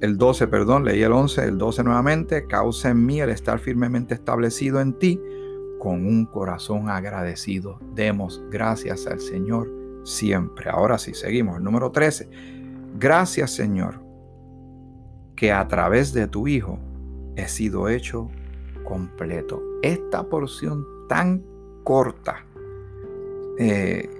el, 0.00 0.16
12, 0.16 0.46
perdón, 0.46 0.86
leí 0.86 1.02
el 1.02 1.12
11, 1.12 1.44
el 1.44 1.58
12 1.58 1.84
nuevamente. 1.84 2.46
Causa 2.46 2.88
en 2.88 3.04
mí 3.04 3.20
el 3.20 3.28
estar 3.28 3.58
firmemente 3.58 4.14
establecido 4.14 4.80
en 4.80 4.98
ti 4.98 5.20
con 5.78 6.06
un 6.06 6.24
corazón 6.24 6.88
agradecido. 6.88 7.80
Demos 7.94 8.42
gracias 8.50 9.06
al 9.06 9.20
Señor 9.20 9.70
siempre. 10.04 10.70
Ahora 10.70 10.96
sí, 10.96 11.12
seguimos. 11.12 11.58
El 11.58 11.64
número 11.64 11.90
13. 11.90 12.30
Gracias 12.98 13.50
Señor, 13.50 14.00
que 15.36 15.52
a 15.52 15.68
través 15.68 16.14
de 16.14 16.28
tu 16.28 16.48
Hijo 16.48 16.78
he 17.36 17.46
sido 17.46 17.90
hecho 17.90 18.30
completo. 18.84 19.62
Esta 19.82 20.22
porción 20.30 20.95
tan 21.08 21.42
corta 21.84 22.44
eh, 23.58 24.10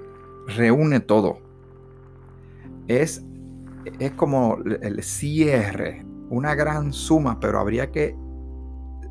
reúne 0.47 1.01
todo. 1.01 1.39
Es, 2.89 3.25
es 3.99 4.13
como 4.13 4.59
el 4.81 5.03
cierre, 5.03 6.05
una 6.31 6.55
gran 6.55 6.93
suma, 6.93 7.41
pero 7.41 7.59
habría 7.59 7.91
que 7.91 8.17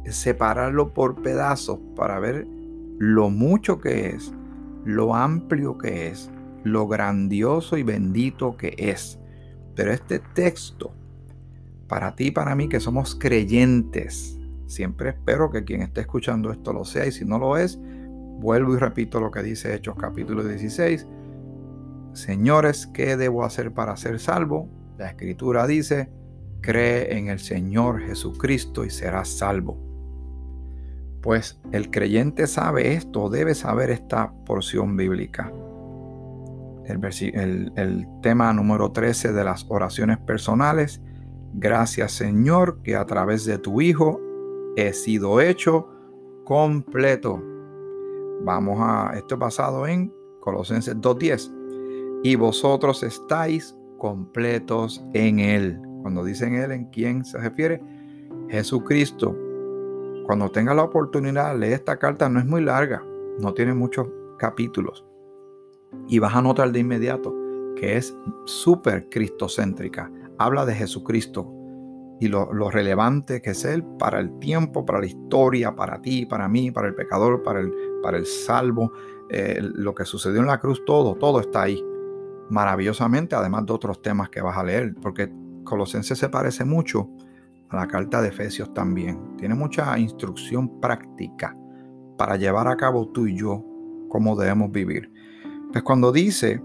separarlo 0.06 0.94
por 0.94 1.22
pedazos 1.22 1.80
para 1.96 2.20
ver 2.20 2.48
lo 2.98 3.30
mucho 3.30 3.80
que 3.80 4.10
es, 4.10 4.34
lo 4.86 5.16
amplio 5.16 5.78
que 5.78 6.08
es, 6.08 6.32
lo 6.64 6.88
grandioso 6.88 7.78
y 7.78 7.84
bendito 7.84 8.58
que 8.58 8.76
es. 8.78 9.20
Pero 9.76 9.92
este 9.92 10.20
texto, 10.20 10.94
para 11.88 12.16
ti 12.16 12.28
y 12.28 12.32
para 12.32 12.56
mí 12.56 12.70
que 12.70 12.80
somos 12.80 13.16
creyentes, 13.16 14.40
siempre 14.68 15.10
espero 15.10 15.50
que 15.50 15.64
quien 15.64 15.82
esté 15.82 16.02
escuchando 16.02 16.52
esto 16.52 16.74
lo 16.74 16.86
sea 16.86 17.06
y 17.06 17.12
si 17.12 17.26
no 17.26 17.40
lo 17.40 17.58
es, 17.58 17.80
vuelvo 18.40 18.76
y 18.76 18.78
repito 18.78 19.20
lo 19.20 19.32
que 19.32 19.44
dice 19.44 19.74
Hechos 19.74 19.96
capítulo 19.98 20.44
16. 20.44 21.08
Señores, 22.14 22.88
¿qué 22.88 23.18
debo 23.18 23.44
hacer 23.44 23.74
para 23.74 23.98
ser 23.98 24.20
salvo? 24.20 24.70
La 24.98 25.10
escritura 25.10 25.68
dice, 25.68 26.10
cree 26.62 27.18
en 27.18 27.28
el 27.28 27.40
Señor 27.40 28.02
Jesucristo 28.02 28.86
y 28.86 28.90
serás 28.90 29.30
salvo. 29.30 29.78
Pues 31.22 31.60
el 31.72 31.90
creyente 31.90 32.48
sabe 32.48 32.94
esto, 32.94 33.30
debe 33.30 33.56
saber 33.56 33.90
esta 33.90 34.32
porción 34.46 34.96
bíblica. 34.96 35.52
El, 36.86 37.74
el, 37.76 38.08
tema 38.22 38.54
número 38.54 38.92
13 38.92 39.34
de 39.34 39.44
las 39.44 39.66
oraciones 39.70 40.20
personales. 40.20 41.02
Gracias 41.54 42.12
Señor 42.12 42.82
que 42.84 42.96
a 42.96 43.06
través 43.06 43.44
de 43.46 43.58
tu 43.58 43.82
Hijo 43.82 44.22
he 44.76 44.94
sido 44.94 45.42
hecho 45.42 45.88
completo. 46.44 47.42
Vamos 48.44 48.78
a, 48.80 49.14
esto 49.16 49.38
basado 49.38 49.88
en 49.88 50.14
Colosenses 50.42 50.96
2.10. 50.98 52.22
Y 52.24 52.36
vosotros 52.36 53.04
estáis 53.04 53.76
completos 53.98 55.04
en 55.14 55.40
Él. 55.40 55.80
Cuando 56.02 56.24
dicen 56.24 56.56
Él, 56.56 56.72
¿en 56.72 56.86
quién 56.86 57.26
se 57.26 57.38
refiere? 57.38 57.82
Jesucristo 58.50 59.36
cuando 60.26 60.50
tenga 60.50 60.74
la 60.74 60.84
oportunidad, 60.84 61.56
lee 61.56 61.68
esta 61.68 61.98
carta, 61.98 62.28
no 62.30 62.40
es 62.40 62.48
muy 62.48 62.62
larga, 62.64 63.04
no 63.40 63.54
tiene 63.54 63.76
muchos 63.76 64.08
capítulos. 64.40 65.06
Y 66.08 66.18
vas 66.18 66.34
a 66.34 66.42
notar 66.42 66.72
de 66.72 66.80
inmediato 66.80 67.34
que 67.76 67.96
es 67.96 68.18
súper 68.46 69.08
cristocéntrica. 69.10 70.12
Habla 70.40 70.66
de 70.66 70.74
Jesucristo 70.74 71.48
y 72.20 72.28
lo, 72.28 72.70
relevante 72.70 73.42
que 73.42 73.52
es 73.52 73.66
Él 73.66 73.84
para 73.84 74.20
el 74.20 74.40
tiempo, 74.40 74.86
para 74.86 75.00
la 75.00 75.06
historia, 75.06 75.76
para 75.76 76.02
ti, 76.02 76.26
para 76.26 76.48
mí, 76.48 76.72
para 76.72 76.88
el 76.88 76.96
pecador, 76.96 77.44
para 77.44 77.60
el, 77.60 77.74
para 78.02 78.18
el 78.18 78.26
salvo. 78.26 78.92
Eh, 79.30 79.60
lo 79.62 79.94
que 79.94 80.06
sucedió 80.06 80.40
en 80.40 80.48
la 80.48 80.60
cruz, 80.60 80.84
todo, 80.86 81.16
todo 81.16 81.40
está 81.40 81.64
ahí. 81.64 81.84
Maravillosamente, 82.50 83.36
además 83.36 83.66
de 83.66 83.74
otros 83.74 84.02
temas 84.02 84.30
que 84.30 84.42
vas 84.42 84.58
a 84.58 84.64
leer, 84.64 84.96
porque 85.02 85.32
Colosenses 85.64 86.18
se 86.18 86.30
parece 86.30 86.64
mucho 86.64 87.10
a 87.70 87.76
la 87.76 87.88
carta 87.88 88.22
de 88.22 88.30
Efesios 88.30 88.74
también. 88.74 89.36
Tiene 89.38 89.56
mucha 89.56 89.98
instrucción 89.98 90.80
práctica 90.80 91.58
para 92.18 92.38
llevar 92.38 92.68
a 92.68 92.78
cabo 92.78 93.10
tú 93.10 93.28
y 93.28 93.36
yo 93.36 93.66
cómo 94.08 94.36
debemos 94.36 94.72
vivir. 94.72 95.12
Pues 95.72 95.84
cuando 95.84 96.12
dice, 96.12 96.62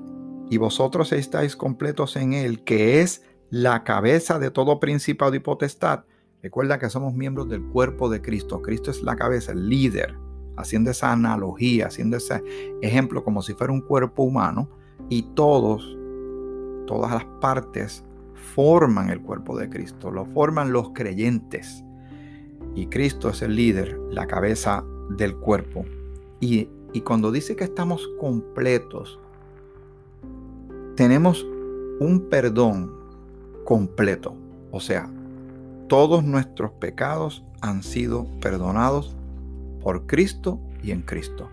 y 0.50 0.58
vosotros 0.58 1.12
estáis 1.12 1.56
completos 1.56 2.16
en 2.16 2.34
Él, 2.34 2.62
que 2.62 3.00
es 3.00 3.24
la 3.50 3.82
cabeza 3.82 4.38
de 4.38 4.50
todo 4.50 4.78
principado 4.78 5.34
y 5.34 5.40
potestad, 5.40 6.04
recuerda 6.42 6.78
que 6.78 6.88
somos 6.88 7.14
miembros 7.14 7.48
del 7.48 7.62
cuerpo 7.64 8.08
de 8.08 8.22
Cristo. 8.22 8.62
Cristo 8.62 8.90
es 8.90 9.02
la 9.02 9.16
cabeza, 9.16 9.52
el 9.52 9.68
líder, 9.68 10.16
haciendo 10.56 10.92
esa 10.92 11.12
analogía, 11.12 11.88
haciendo 11.88 12.16
ese 12.16 12.42
ejemplo 12.80 13.24
como 13.24 13.42
si 13.42 13.54
fuera 13.54 13.72
un 13.72 13.80
cuerpo 13.80 14.22
humano, 14.22 14.68
y 15.08 15.22
todos, 15.34 15.96
todas 16.86 17.10
las 17.10 17.24
partes 17.40 18.04
forman 18.54 19.10
el 19.10 19.20
cuerpo 19.20 19.58
de 19.58 19.68
Cristo, 19.68 20.12
lo 20.12 20.24
forman 20.26 20.72
los 20.72 20.90
creyentes. 20.90 21.84
Y 22.76 22.86
Cristo 22.86 23.30
es 23.30 23.42
el 23.42 23.56
líder, 23.56 23.98
la 24.10 24.28
cabeza 24.28 24.84
del 25.16 25.36
cuerpo. 25.36 25.84
Y, 26.38 26.68
y 26.92 27.00
cuando 27.00 27.32
dice 27.32 27.56
que 27.56 27.64
estamos 27.64 28.08
completos, 28.20 29.18
tenemos 30.94 31.44
un 31.98 32.28
perdón 32.30 32.99
completo. 33.70 34.34
O 34.72 34.80
sea, 34.80 35.08
todos 35.86 36.24
nuestros 36.24 36.72
pecados 36.72 37.44
han 37.60 37.84
sido 37.84 38.26
perdonados 38.40 39.14
por 39.80 40.08
Cristo 40.08 40.58
y 40.82 40.90
en 40.90 41.02
Cristo. 41.02 41.48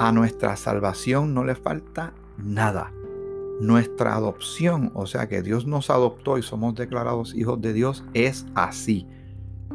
A 0.00 0.10
nuestra 0.10 0.56
salvación 0.56 1.34
no 1.34 1.44
le 1.44 1.54
falta 1.54 2.14
nada 2.38 2.94
nuestra 3.60 4.14
adopción, 4.14 4.90
o 4.94 5.06
sea 5.06 5.28
que 5.28 5.42
Dios 5.42 5.66
nos 5.66 5.90
adoptó 5.90 6.38
y 6.38 6.42
somos 6.42 6.76
declarados 6.76 7.34
hijos 7.34 7.60
de 7.60 7.74
Dios, 7.74 8.04
es 8.14 8.46
así. 8.54 9.06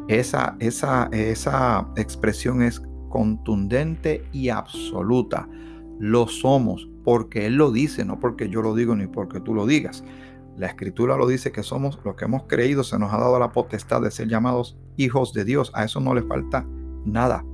Esa, 0.08 0.56
esa, 0.58 1.08
esa 1.12 1.86
expresión 1.94 2.62
es 2.62 2.82
contundente 3.10 4.24
y 4.32 4.48
absoluta. 4.48 5.48
Lo 6.00 6.26
somos 6.26 6.88
porque 7.04 7.46
Él 7.46 7.54
lo 7.54 7.70
dice, 7.70 8.04
no 8.04 8.18
porque 8.18 8.48
yo 8.48 8.60
lo 8.60 8.74
digo 8.74 8.96
ni 8.96 9.06
porque 9.06 9.38
tú 9.38 9.54
lo 9.54 9.66
digas. 9.66 10.02
La 10.56 10.68
escritura 10.68 11.16
lo 11.16 11.26
dice 11.26 11.50
que 11.50 11.62
somos 11.62 11.98
los 12.04 12.14
que 12.14 12.26
hemos 12.26 12.44
creído, 12.44 12.84
se 12.84 12.98
nos 12.98 13.12
ha 13.12 13.18
dado 13.18 13.38
la 13.38 13.52
potestad 13.52 14.00
de 14.02 14.10
ser 14.10 14.28
llamados 14.28 14.78
hijos 14.96 15.32
de 15.32 15.44
Dios. 15.44 15.72
A 15.74 15.84
eso 15.84 16.00
no 16.00 16.14
le 16.14 16.22
falta 16.22 16.66
nada. 17.04 17.44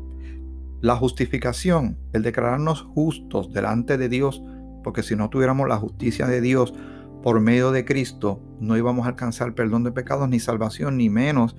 La 0.82 0.96
justificación, 0.96 1.98
el 2.12 2.22
declararnos 2.22 2.82
justos 2.82 3.52
delante 3.52 3.96
de 3.96 4.08
Dios, 4.08 4.42
porque 4.82 5.02
si 5.02 5.16
no 5.16 5.30
tuviéramos 5.30 5.68
la 5.68 5.76
justicia 5.76 6.26
de 6.26 6.40
Dios 6.40 6.74
por 7.22 7.40
medio 7.40 7.70
de 7.70 7.84
Cristo, 7.84 8.40
no 8.60 8.76
íbamos 8.76 9.06
a 9.06 9.10
alcanzar 9.10 9.54
perdón 9.54 9.84
de 9.84 9.92
pecados, 9.92 10.28
ni 10.28 10.40
salvación, 10.40 10.96
ni 10.96 11.10
menos 11.10 11.56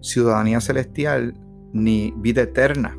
ciudadanía 0.00 0.60
celestial, 0.60 1.34
ni 1.72 2.12
vida 2.16 2.42
eterna. 2.42 2.96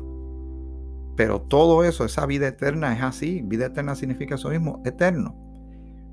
Pero 1.16 1.40
todo 1.42 1.84
eso, 1.84 2.04
esa 2.04 2.26
vida 2.26 2.48
eterna 2.48 2.94
es 2.96 3.02
así. 3.02 3.42
Vida 3.44 3.66
eterna 3.66 3.94
significa 3.94 4.34
eso 4.34 4.48
mismo, 4.48 4.82
eterno. 4.84 5.43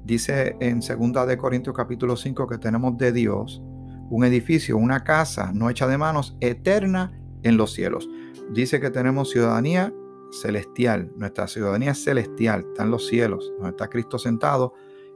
Dice 0.04 0.56
en 0.60 0.80
2 0.80 1.28
de 1.28 1.38
Corintios 1.38 1.76
capítulo 1.76 2.16
5 2.16 2.48
que 2.48 2.58
tenemos 2.58 2.98
de 2.98 3.12
Dios 3.12 3.62
un 4.10 4.26
edificio, 4.26 4.76
una 4.78 5.04
casa 5.04 5.52
no 5.54 5.70
hecha 5.70 5.88
de 5.88 5.98
manos, 5.98 6.36
eterna 6.42 7.12
en 7.44 7.56
los 7.56 7.74
cielos. 7.74 8.10
Dice 8.52 8.80
que 8.80 8.90
tenemos 8.90 9.30
ciudadanía 9.30 9.94
celestial, 10.32 11.12
nuestra 11.16 11.48
ciudadanía 11.48 11.94
celestial, 11.94 12.66
está 12.70 12.84
en 12.84 12.92
los 12.92 13.08
cielos, 13.08 13.52
donde 13.58 13.70
está 13.70 13.90
Cristo 13.90 14.18
sentado 14.18 14.74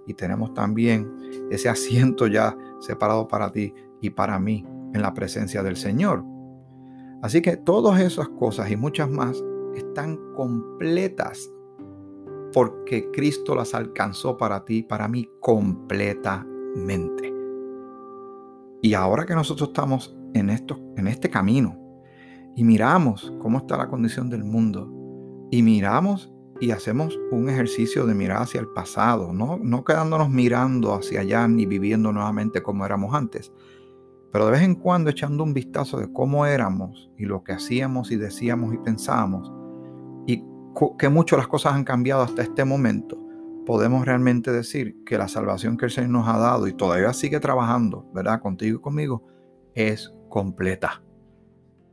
y 0.08 0.14
tenemos 0.14 0.54
también 0.54 1.12
ese 1.50 1.68
asiento 1.68 2.28
ya 2.28 2.56
separado 2.80 3.28
para 3.28 3.52
ti 3.52 3.74
y 4.02 4.12
para 4.12 4.40
mí 4.40 4.66
en 4.94 5.02
la 5.02 5.14
presencia 5.14 5.64
del 5.64 5.78
Señor. 5.78 6.24
Así 7.22 7.42
que 7.42 7.58
todas 7.58 8.00
esas 8.00 8.30
cosas 8.30 8.70
y 8.70 8.78
muchas 8.78 9.10
más 9.10 9.44
están 9.76 10.18
completas 10.36 11.50
porque 12.56 13.12
Cristo 13.12 13.54
las 13.54 13.76
alcanzó 13.76 14.38
para 14.38 14.64
ti 14.64 14.82
para 14.82 15.10
mí 15.10 15.30
completamente. 15.42 17.34
Y 18.82 18.94
ahora 18.94 19.26
que 19.26 19.36
nosotros 19.36 19.68
estamos 19.70 20.16
en, 20.34 20.50
esto, 20.50 20.80
en 20.96 21.08
este 21.08 21.30
camino 21.30 21.78
y 22.56 22.64
miramos 22.64 23.34
cómo 23.40 23.58
está 23.58 23.76
la 23.76 23.90
condición 23.90 24.30
del 24.30 24.46
mundo, 24.46 24.90
y 25.52 25.64
miramos 25.64 26.32
y 26.62 26.72
hacemos 26.72 27.20
un 27.30 27.50
ejercicio 27.50 28.06
de 28.06 28.16
mirar 28.16 28.44
hacia 28.44 28.62
el 28.62 28.70
pasado, 28.70 29.34
no, 29.34 29.60
no 29.62 29.84
quedándonos 29.84 30.30
mirando 30.30 30.94
hacia 30.94 31.20
allá 31.20 31.50
ni 31.50 31.66
viviendo 31.66 32.14
nuevamente 32.14 32.64
como 32.64 32.86
éramos 32.86 33.14
antes, 33.14 33.52
pero 34.32 34.46
de 34.46 34.54
vez 34.54 34.62
en 34.62 34.76
cuando 34.76 35.10
echando 35.10 35.44
un 35.44 35.54
vistazo 35.54 36.00
de 36.00 36.10
cómo 36.14 36.46
éramos 36.46 37.12
y 37.18 37.26
lo 37.26 37.44
que 37.44 37.52
hacíamos 37.52 38.12
y 38.12 38.16
decíamos 38.16 38.74
y 38.74 38.78
pensábamos 38.78 39.52
y 40.26 40.42
que 40.98 41.10
mucho 41.10 41.38
las 41.38 41.48
cosas 41.48 41.74
han 41.74 41.84
cambiado 41.84 42.22
hasta 42.22 42.42
este 42.42 42.66
momento, 42.66 43.18
podemos 43.66 44.06
realmente 44.06 44.52
decir 44.52 45.04
que 45.06 45.18
la 45.18 45.28
salvación 45.28 45.78
que 45.78 45.86
el 45.86 45.92
Señor 45.92 46.12
nos 46.12 46.28
ha 46.28 46.38
dado 46.38 46.68
y 46.68 46.74
todavía 46.74 47.14
sigue 47.14 47.40
trabajando, 47.40 48.10
¿verdad? 48.14 48.42
Contigo 48.42 48.78
y 48.78 48.82
conmigo, 48.82 49.24
es 49.74 50.14
completa. 50.30 51.02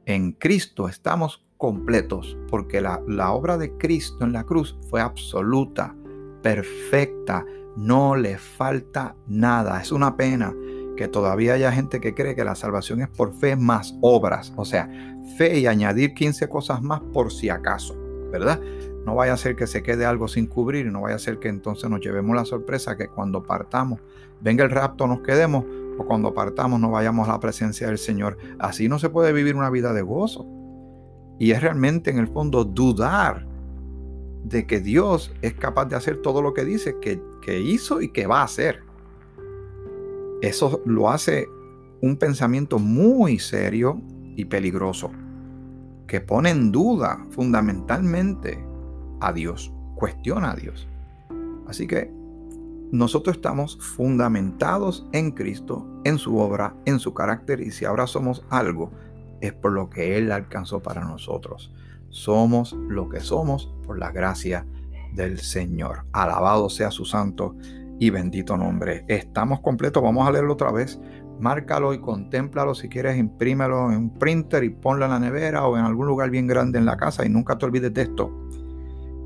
En 0.05 0.33
Cristo 0.33 0.89
estamos 0.89 1.47
completos, 1.57 2.37
porque 2.49 2.81
la, 2.81 3.01
la 3.07 3.33
obra 3.33 3.57
de 3.57 3.77
Cristo 3.77 4.25
en 4.25 4.33
la 4.33 4.45
cruz 4.45 4.77
fue 4.91 5.01
absoluta, 5.01 5.95
perfecta, 6.43 7.45
no 7.77 8.17
le 8.17 8.37
falta 8.37 9.15
nada. 9.27 9.81
Es 9.81 9.93
una 9.93 10.17
pena 10.17 10.53
que 10.97 11.09
todavía 11.09 11.55
haya 11.55 11.73
gente 11.73 12.01
que 12.01 12.15
cree 12.15 12.35
que 12.35 12.45
la 12.45 12.55
salvación 12.55 13.01
es 13.01 13.09
por 13.09 13.33
fe 13.33 13.57
más 13.57 13.97
obras, 14.01 14.53
o 14.57 14.65
sea, 14.65 14.91
fe 15.37 15.61
y 15.61 15.67
añadir 15.67 16.15
15 16.15 16.49
cosas 16.49 16.83
más 16.83 17.01
por 17.13 17.33
si 17.33 17.49
acaso, 17.49 17.97
¿verdad? 18.33 18.61
No 19.07 19.15
vaya 19.15 19.35
a 19.35 19.37
ser 19.37 19.55
que 19.55 19.69
se 19.69 19.83
quede 19.83 20.05
algo 20.05 20.27
sin 20.27 20.47
cubrir, 20.47 20.91
no 20.91 21.03
vaya 21.03 21.17
a 21.17 21.21
ser 21.21 21.39
que 21.39 21.49
entonces 21.49 21.89
nos 21.89 22.01
llevemos 22.01 22.35
la 22.35 22.45
sorpresa 22.45 22.97
que 22.97 23.07
cuando 23.07 23.43
partamos, 23.43 24.01
venga 24.41 24.65
el 24.65 24.71
rapto, 24.71 25.07
nos 25.07 25.21
quedemos, 25.21 25.65
o 25.99 26.05
cuando 26.05 26.33
partamos 26.35 26.81
no 26.81 26.91
vayamos 26.91 27.29
a 27.29 27.33
la 27.33 27.41
presencia 27.41 27.87
del 27.87 27.99
Señor. 27.99 28.39
Así 28.59 28.89
no 28.89 28.99
se 28.99 29.11
puede 29.11 29.33
vivir 29.33 29.55
una 29.55 29.71
vida 29.71 29.93
de 29.93 30.03
gozo. 30.03 30.47
Y 31.39 31.51
es 31.51 31.61
realmente 31.61 32.11
en 32.11 32.19
el 32.19 32.29
fondo 32.29 32.65
dudar 32.65 33.47
de 34.45 34.67
que 34.67 34.81
Dios 34.81 35.33
es 35.43 35.55
capaz 35.55 35.87
de 35.87 35.97
hacer 35.97 36.17
todo 36.17 36.43
lo 36.43 36.55
que 36.55 36.65
dice 36.65 36.97
que, 37.01 37.23
que 37.43 37.61
hizo 37.61 38.01
y 38.01 38.09
que 38.09 38.27
va 38.27 38.41
a 38.41 38.45
hacer. 38.45 38.83
Eso 40.41 40.83
lo 40.85 41.11
hace 41.11 41.47
un 42.01 42.17
pensamiento 42.17 42.79
muy 42.79 43.39
serio 43.39 44.01
y 44.37 44.45
peligroso. 44.45 45.11
Que 46.07 46.21
pone 46.21 46.51
en 46.51 46.73
duda 46.73 47.27
fundamentalmente 47.31 48.65
a 49.21 49.33
Dios, 49.33 49.73
cuestiona 49.95 50.53
a 50.53 50.57
Dios. 50.57 50.89
Así 51.67 51.87
que 51.87 52.13
nosotros 52.93 53.37
estamos 53.37 53.79
fundamentados 53.81 55.09
en 55.13 55.31
Cristo, 55.31 55.87
en 56.05 56.19
su 56.19 56.37
obra, 56.39 56.75
en 56.85 56.99
su 56.99 57.15
carácter 57.15 57.61
y 57.61 57.71
si 57.71 57.87
ahora 57.87 58.07
somos 58.07 58.45
algo, 58.51 58.93
es 59.41 59.53
por 59.53 59.73
lo 59.73 59.89
que 59.89 60.19
Él 60.19 60.31
alcanzó 60.31 60.81
para 60.81 61.03
nosotros. 61.03 61.73
Somos 62.11 62.75
lo 62.75 63.09
que 63.09 63.21
somos 63.21 63.75
por 63.87 63.99
la 63.99 64.11
gracia 64.11 64.67
del 65.15 65.39
Señor. 65.39 66.05
Alabado 66.13 66.69
sea 66.69 66.91
su 66.91 67.05
santo 67.07 67.57
y 67.99 68.11
bendito 68.11 68.57
nombre. 68.57 69.05
Estamos 69.09 69.61
completos, 69.61 70.03
vamos 70.03 70.29
a 70.29 70.33
leerlo 70.33 70.53
otra 70.53 70.73
vez. 70.73 71.01
Márcalo 71.43 71.93
y 71.93 71.99
contémplalo 71.99 72.73
si 72.73 72.89
quieres, 72.89 73.19
imprímelo 73.19 73.91
en 73.91 73.99
un 73.99 74.15
printer 74.15 74.63
y 74.63 74.71
ponlo 74.71 75.07
en 75.07 75.11
la 75.11 75.19
nevera 75.19 75.67
o 75.67 75.77
en 75.77 75.85
algún 75.85 76.07
lugar 76.07 76.31
bien 76.31 76.47
grande 76.47 76.79
en 76.79 76.87
la 76.87 76.97
casa 76.97 77.27
y 77.27 77.29
nunca 77.29 77.59
te 77.59 77.67
olvides 77.67 77.93
de 77.93 78.03
esto. 78.03 78.31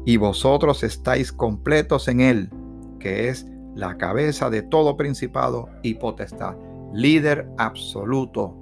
Y 0.07 0.17
vosotros 0.17 0.83
estáis 0.83 1.31
completos 1.31 2.09
en 2.09 2.21
Él, 2.21 2.51
que 2.99 3.29
es 3.29 3.47
la 3.75 3.99
cabeza 3.99 4.49
de 4.49 4.63
todo 4.63 4.97
principado 4.97 5.69
y 5.83 5.97
potestad, 5.97 6.57
líder 6.95 7.51
absoluto. 7.59 8.57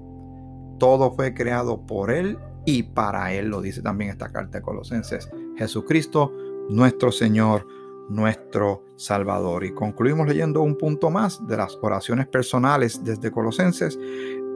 Todo 0.81 1.12
fue 1.12 1.33
creado 1.33 1.87
por 1.87 2.11
Él 2.11 2.37
y 2.64 2.83
para 2.83 3.33
Él, 3.33 3.51
lo 3.51 3.62
dice 3.62 3.83
también 3.83 4.11
esta 4.11 4.33
carta 4.33 4.59
de 4.59 4.62
Colosenses. 4.62 5.31
Jesucristo, 5.57 6.33
nuestro 6.71 7.12
Señor, 7.12 7.64
nuestro 8.09 8.85
Salvador. 8.97 9.64
Y 9.64 9.73
concluimos 9.73 10.29
leyendo 10.29 10.62
un 10.62 10.77
punto 10.77 11.11
más 11.11 11.47
de 11.47 11.57
las 11.57 11.79
oraciones 11.81 12.27
personales 12.29 13.03
desde 13.03 13.31
Colosenses. 13.31 13.99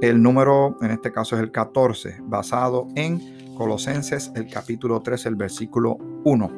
El 0.01 0.23
número, 0.23 0.77
en 0.81 0.91
este 0.91 1.13
caso 1.13 1.37
es 1.37 1.43
el 1.43 1.51
14, 1.51 2.19
basado 2.23 2.87
en 2.95 3.55
Colosenses, 3.57 4.31
el 4.37 4.49
capítulo 4.49 5.01
3, 5.01 5.27
el 5.27 5.37
versículo 5.37 5.99
1. 6.25 6.51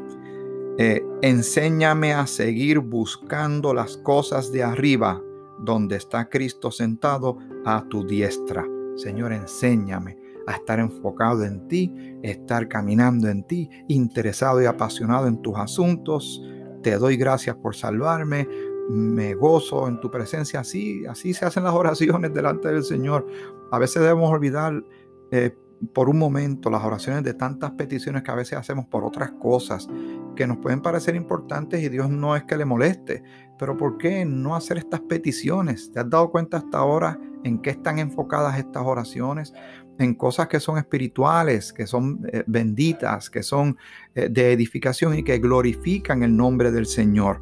Eh, 0.79 1.03
enséñame 1.23 2.15
a 2.15 2.27
seguir 2.27 2.79
buscando 2.79 3.75
las 3.75 3.97
cosas 3.97 4.53
de 4.53 4.63
arriba, 4.63 5.21
donde 5.59 5.97
está 5.97 6.29
Cristo 6.29 6.71
sentado 6.71 7.39
a 7.65 7.85
tu 7.89 8.07
diestra. 8.07 8.67
Señor, 8.97 9.33
enséñame 9.33 10.19
a 10.47 10.53
estar 10.53 10.79
enfocado 10.79 11.45
en 11.45 11.69
ti, 11.69 11.95
estar 12.23 12.69
caminando 12.69 13.29
en 13.29 13.45
ti, 13.45 13.71
interesado 13.89 14.63
y 14.63 14.67
apasionado 14.67 15.27
en 15.27 15.41
tus 15.43 15.57
asuntos, 15.57 16.43
te 16.83 16.97
doy 16.99 17.17
gracias 17.17 17.57
por 17.57 17.77
salvarme, 17.77 18.49
me 18.89 19.35
gozo 19.35 19.87
en 19.89 20.01
tu 20.01 20.11
presencia. 20.11 20.61
Así, 20.61 21.07
así 21.07 21.33
se 21.33 21.45
hacen 21.45 21.65
las 21.65 21.75
oraciones 21.75 22.35
delante 22.35 22.69
del 22.69 22.85
Señor. 22.85 23.27
A 23.71 23.79
veces 23.79 24.03
debemos 24.03 24.31
olvidar 24.31 24.83
eh, 25.31 25.55
por 25.95 26.09
un 26.09 26.19
momento 26.19 26.69
las 26.71 26.85
oraciones 26.85 27.25
de 27.25 27.35
tantas 27.35 27.71
peticiones 27.73 28.23
que 28.23 28.31
a 28.31 28.35
veces 28.35 28.59
hacemos 28.59 28.87
por 28.87 29.05
otras 29.05 29.31
cosas 29.33 29.89
que 30.37 30.47
nos 30.47 30.59
pueden 30.59 30.83
parecer 30.83 31.15
importantes 31.15 31.83
y 31.83 31.89
Dios 31.89 32.11
no 32.11 32.37
es 32.37 32.45
que 32.45 32.57
le 32.57 32.65
moleste. 32.65 33.23
Pero 33.59 33.77
¿por 33.77 33.97
qué 33.97 34.25
no 34.25 34.57
hacer 34.57 34.79
estas 34.79 35.01
peticiones? 35.01 35.91
¿Te 35.93 36.01
has 36.01 36.11
dado 36.11 36.31
cuenta 36.31 36.59
hasta 36.59 36.79
ahora 36.79 37.19
en 37.45 37.61
qué 37.61 37.71
están 37.71 37.99
enfocadas 37.99 38.59
estas 38.59 38.83
oraciones? 38.85 39.55
En 40.01 40.15
cosas 40.15 40.49
que 40.49 40.59
son 40.61 40.79
espirituales, 40.79 41.73
que 41.73 41.87
son 41.87 42.21
eh, 42.33 42.43
benditas, 42.47 43.29
que 43.29 43.43
son 43.43 43.77
eh, 44.15 44.29
de 44.31 44.53
edificación 44.53 45.17
y 45.19 45.23
que 45.23 45.39
glorifican 45.39 46.23
el 46.23 46.35
nombre 46.37 46.71
del 46.71 46.87
Señor. 46.87 47.41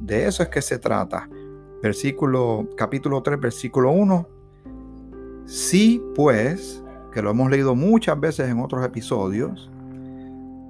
De 0.00 0.26
eso 0.26 0.42
es 0.42 0.48
que 0.48 0.62
se 0.62 0.78
trata. 0.78 1.28
Versículo, 1.82 2.68
capítulo 2.76 3.22
3, 3.22 3.40
versículo 3.40 3.90
1. 3.90 4.28
Sí, 5.46 6.00
pues, 6.14 6.82
que 7.12 7.22
lo 7.22 7.30
hemos 7.30 7.50
leído 7.50 7.74
muchas 7.74 8.18
veces 8.20 8.48
en 8.48 8.60
otros 8.60 8.84
episodios, 8.84 9.70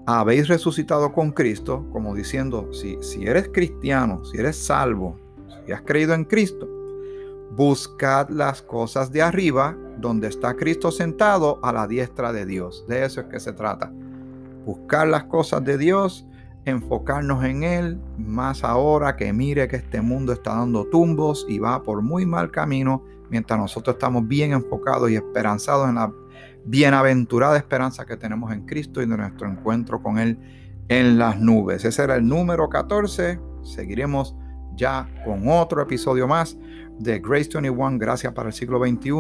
habéis 0.07 0.49
resucitado 0.49 1.13
con 1.13 1.33
Cristo, 1.33 1.87
como 1.93 2.15
diciendo, 2.15 2.73
si, 2.73 2.97
si 3.03 3.27
eres 3.27 3.51
cristiano, 3.53 4.25
si 4.25 4.39
eres 4.39 4.57
salvo, 4.57 5.19
si 5.67 5.73
has 5.73 5.83
creído 5.83 6.15
en 6.15 6.25
Cristo, 6.25 6.67
buscad 7.51 8.31
las 8.31 8.63
cosas 8.63 9.13
de 9.13 9.21
arriba 9.21 9.77
donde 10.01 10.29
está 10.29 10.55
Cristo 10.55 10.91
sentado 10.91 11.59
a 11.63 11.73
la 11.73 11.87
diestra 11.87 12.33
de 12.33 12.47
Dios. 12.47 12.85
De 12.89 13.05
eso 13.05 13.21
es 13.21 13.27
que 13.27 13.41
se 13.41 13.53
trata. 13.53 13.93
Buscar 14.65 15.09
las 15.09 15.25
cosas 15.25 15.65
de 15.65 15.79
Dios, 15.79 16.27
enfocarnos 16.65 17.45
en 17.45 17.63
Él, 17.63 18.01
más 18.19 18.65
ahora 18.65 19.17
que 19.17 19.33
mire 19.33 19.69
que 19.69 19.77
este 19.77 20.01
mundo 20.01 20.33
está 20.33 20.55
dando 20.57 20.85
tumbos 20.87 21.47
y 21.49 21.59
va 21.59 21.83
por 21.83 22.03
muy 22.03 22.27
mal 22.27 22.51
camino, 22.51 23.05
mientras 23.31 23.59
nosotros 23.59 23.95
estamos 23.95 24.27
bien 24.27 24.53
enfocados 24.53 25.11
y 25.11 25.17
esperanzados 25.17 25.89
en 25.89 25.95
la 25.97 26.13
bienaventurada 26.65 27.57
esperanza 27.57 28.05
que 28.05 28.17
tenemos 28.17 28.53
en 28.53 28.67
Cristo 28.67 29.01
y 29.01 29.07
de 29.07 29.17
nuestro 29.17 29.49
encuentro 29.49 30.03
con 30.03 30.19
Él 30.19 30.39
en 30.89 31.19
las 31.19 31.41
nubes. 31.41 31.85
Ese 31.85 32.03
era 32.03 32.17
el 32.17 32.27
número 32.27 32.69
14. 32.69 33.41
Seguiremos 33.63 34.37
ya 34.77 35.09
con 35.25 35.49
otro 35.49 35.83
episodio 35.83 36.27
más 36.27 36.59
de 37.01 37.19
Grace 37.19 37.51
21, 37.53 37.99
Gracias 37.99 38.33
para 38.33 38.49
el 38.49 38.55
siglo 38.55 38.79
XXI, 38.79 39.11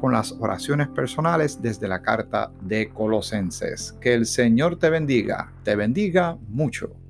con 0.00 0.12
las 0.12 0.32
oraciones 0.32 0.88
personales 0.88 1.60
desde 1.60 1.88
la 1.88 2.02
carta 2.02 2.52
de 2.60 2.90
Colosenses. 2.90 3.96
Que 4.00 4.14
el 4.14 4.26
Señor 4.26 4.76
te 4.76 4.90
bendiga, 4.90 5.50
te 5.64 5.74
bendiga 5.74 6.36
mucho. 6.48 7.01